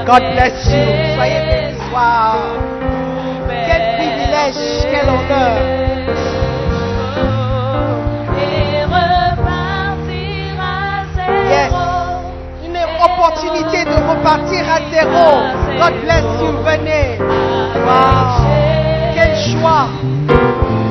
[0.09, 0.85] God bless you.
[1.13, 1.77] Soyez bénis.
[1.93, 2.57] Wow.
[3.45, 5.57] Quel privilège, quel honneur.
[11.45, 11.71] Yes.
[12.65, 15.25] Une opportunité de repartir à zéro.
[15.77, 16.57] God bless you.
[16.65, 17.19] Venez.
[17.85, 18.49] Wow.
[19.13, 19.89] Quelle joie.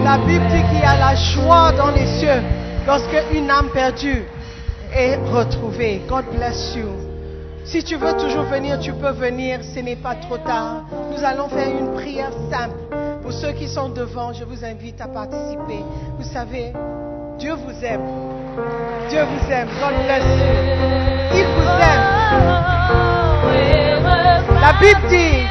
[0.04, 2.40] La Bible dit qu'il y a la joie dans les cieux
[2.86, 4.22] lorsque une âme perdue
[4.94, 6.02] est retrouvée.
[6.08, 7.07] God bless you.
[7.70, 9.60] Si tu veux toujours venir, tu peux venir.
[9.62, 10.84] Ce n'est pas trop tard.
[11.12, 12.78] Nous allons faire une prière simple.
[13.20, 15.84] Pour ceux qui sont devant, je vous invite à participer.
[16.18, 16.72] Vous savez,
[17.38, 18.00] Dieu vous aime.
[19.10, 19.68] Dieu vous aime.
[19.80, 20.46] God bless you.
[21.34, 22.18] Il vous aime.
[24.62, 25.44] La Bible dit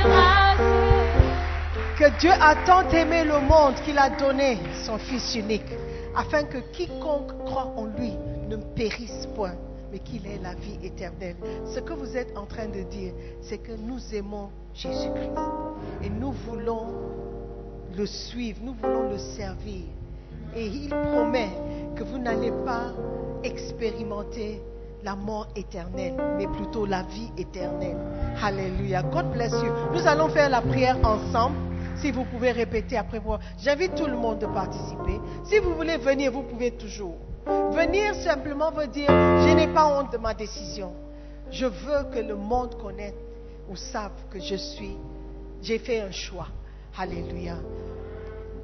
[1.99, 5.71] que Dieu a tant aimé le monde qu'il a donné son Fils unique,
[6.15, 8.13] afin que quiconque croit en lui
[8.49, 9.53] ne périsse point,
[9.91, 11.35] mais qu'il ait la vie éternelle.
[11.65, 15.31] Ce que vous êtes en train de dire, c'est que nous aimons Jésus-Christ
[16.03, 16.87] et nous voulons
[17.95, 19.85] le suivre, nous voulons le servir.
[20.55, 21.49] Et il promet
[21.95, 22.93] que vous n'allez pas
[23.43, 24.61] expérimenter
[25.03, 27.97] la mort éternelle, mais plutôt la vie éternelle.
[28.41, 29.03] Alléluia.
[29.03, 29.71] God bless you.
[29.93, 31.55] Nous allons faire la prière ensemble.
[31.97, 35.19] Si vous pouvez répéter après moi, j'invite tout le monde de participer.
[35.45, 37.15] Si vous voulez venir, vous pouvez toujours.
[37.71, 40.93] Venir simplement veut dire, je n'ai pas honte de ma décision.
[41.51, 43.13] Je veux que le monde connaisse
[43.69, 44.97] ou sache que je suis,
[45.61, 46.47] j'ai fait un choix.
[46.97, 47.55] Alléluia.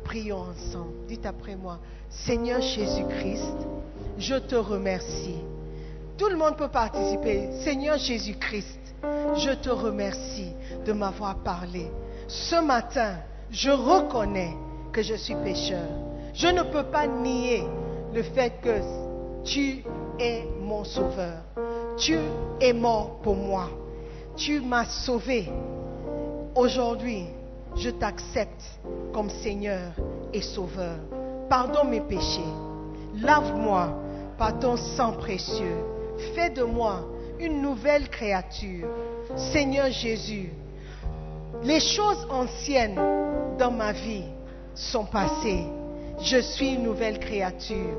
[0.04, 1.06] Prions ensemble.
[1.08, 1.80] Dites après moi,
[2.10, 3.68] Seigneur Jésus-Christ,
[4.18, 5.40] je te remercie.
[6.18, 7.52] Tout le monde peut participer.
[7.64, 8.80] Seigneur Jésus-Christ,
[9.36, 10.52] je te remercie
[10.86, 11.90] de m'avoir parlé.
[12.28, 13.16] Ce matin,
[13.52, 14.54] je reconnais
[14.92, 15.88] que je suis pécheur.
[16.34, 17.64] Je ne peux pas nier
[18.14, 18.80] le fait que
[19.43, 19.84] tu
[20.20, 21.41] es mon sauveur.
[21.97, 22.18] Tu
[22.61, 23.70] es mort pour moi.
[24.36, 25.49] Tu m'as sauvé.
[26.55, 27.26] Aujourd'hui,
[27.76, 28.64] je t'accepte
[29.14, 29.91] comme Seigneur
[30.32, 30.97] et Sauveur.
[31.49, 32.41] Pardonne mes péchés.
[33.16, 33.89] Lave-moi
[34.38, 35.78] par ton sang précieux.
[36.36, 37.01] Fais de moi
[37.39, 38.88] une nouvelle créature.
[39.36, 40.51] Seigneur Jésus,
[41.64, 42.99] les choses anciennes
[43.57, 44.26] dans ma vie
[44.76, 45.66] sont passées.
[46.24, 47.98] Je suis une nouvelle créature.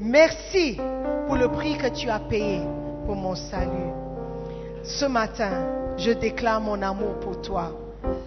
[0.00, 0.78] Merci
[1.26, 2.62] pour le prix que tu as payé
[3.04, 3.92] pour mon salut.
[4.82, 7.72] Ce matin, je déclare mon amour pour toi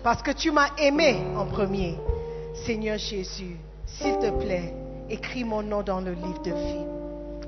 [0.03, 1.97] parce que tu m'as aimé en premier.
[2.63, 3.57] Seigneur Jésus,
[3.87, 4.71] s'il te plaît,
[5.09, 6.85] écris mon nom dans le livre de vie.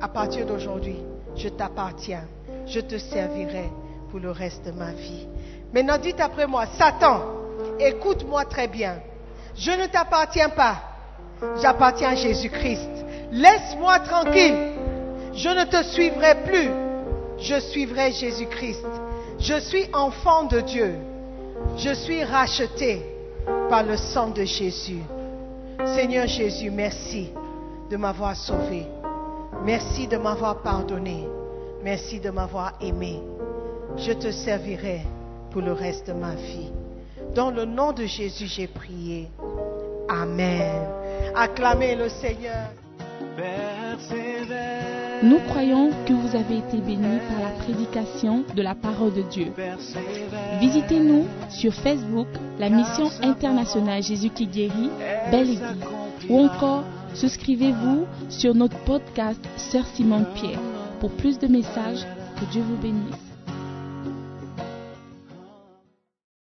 [0.02, 0.98] À partir d'aujourd'hui,
[1.36, 2.24] je t'appartiens.
[2.66, 3.70] Je te servirai
[4.10, 5.28] pour le reste de ma vie.
[5.72, 7.22] Maintenant, dites après moi, Satan,
[7.80, 8.96] écoute-moi très bien.
[9.56, 10.95] Je ne t'appartiens pas.
[11.62, 12.90] J'appartiens à Jésus-Christ.
[13.32, 14.56] Laisse-moi tranquille.
[15.34, 16.70] Je ne te suivrai plus.
[17.40, 18.86] Je suivrai Jésus-Christ.
[19.40, 20.96] Je suis enfant de Dieu.
[21.78, 23.02] Je suis racheté
[23.70, 25.02] par le sang de Jésus.
[25.86, 27.30] Seigneur Jésus, merci
[27.90, 28.88] de m'avoir sauvé.
[29.64, 31.28] Merci de m'avoir pardonné.
[31.84, 33.22] Merci de m'avoir aimé.
[33.98, 35.02] Je te servirai
[35.52, 36.72] pour le reste de ma vie.
[37.34, 39.30] Dans le nom de Jésus, j'ai prié.
[40.10, 41.05] Amen.
[41.36, 42.70] Acclamez le Seigneur.
[45.24, 49.52] Nous croyons que vous avez été bénis par la prédication de la parole de Dieu.
[50.60, 52.28] Visitez-nous sur Facebook,
[52.60, 54.90] la mission internationale Jésus qui guérit,
[55.32, 55.64] Belle Église.
[56.30, 60.60] Ou encore, souscrivez-vous sur notre podcast Sœur Simone Pierre.
[61.00, 62.06] Pour plus de messages,
[62.40, 63.35] que Dieu vous bénisse.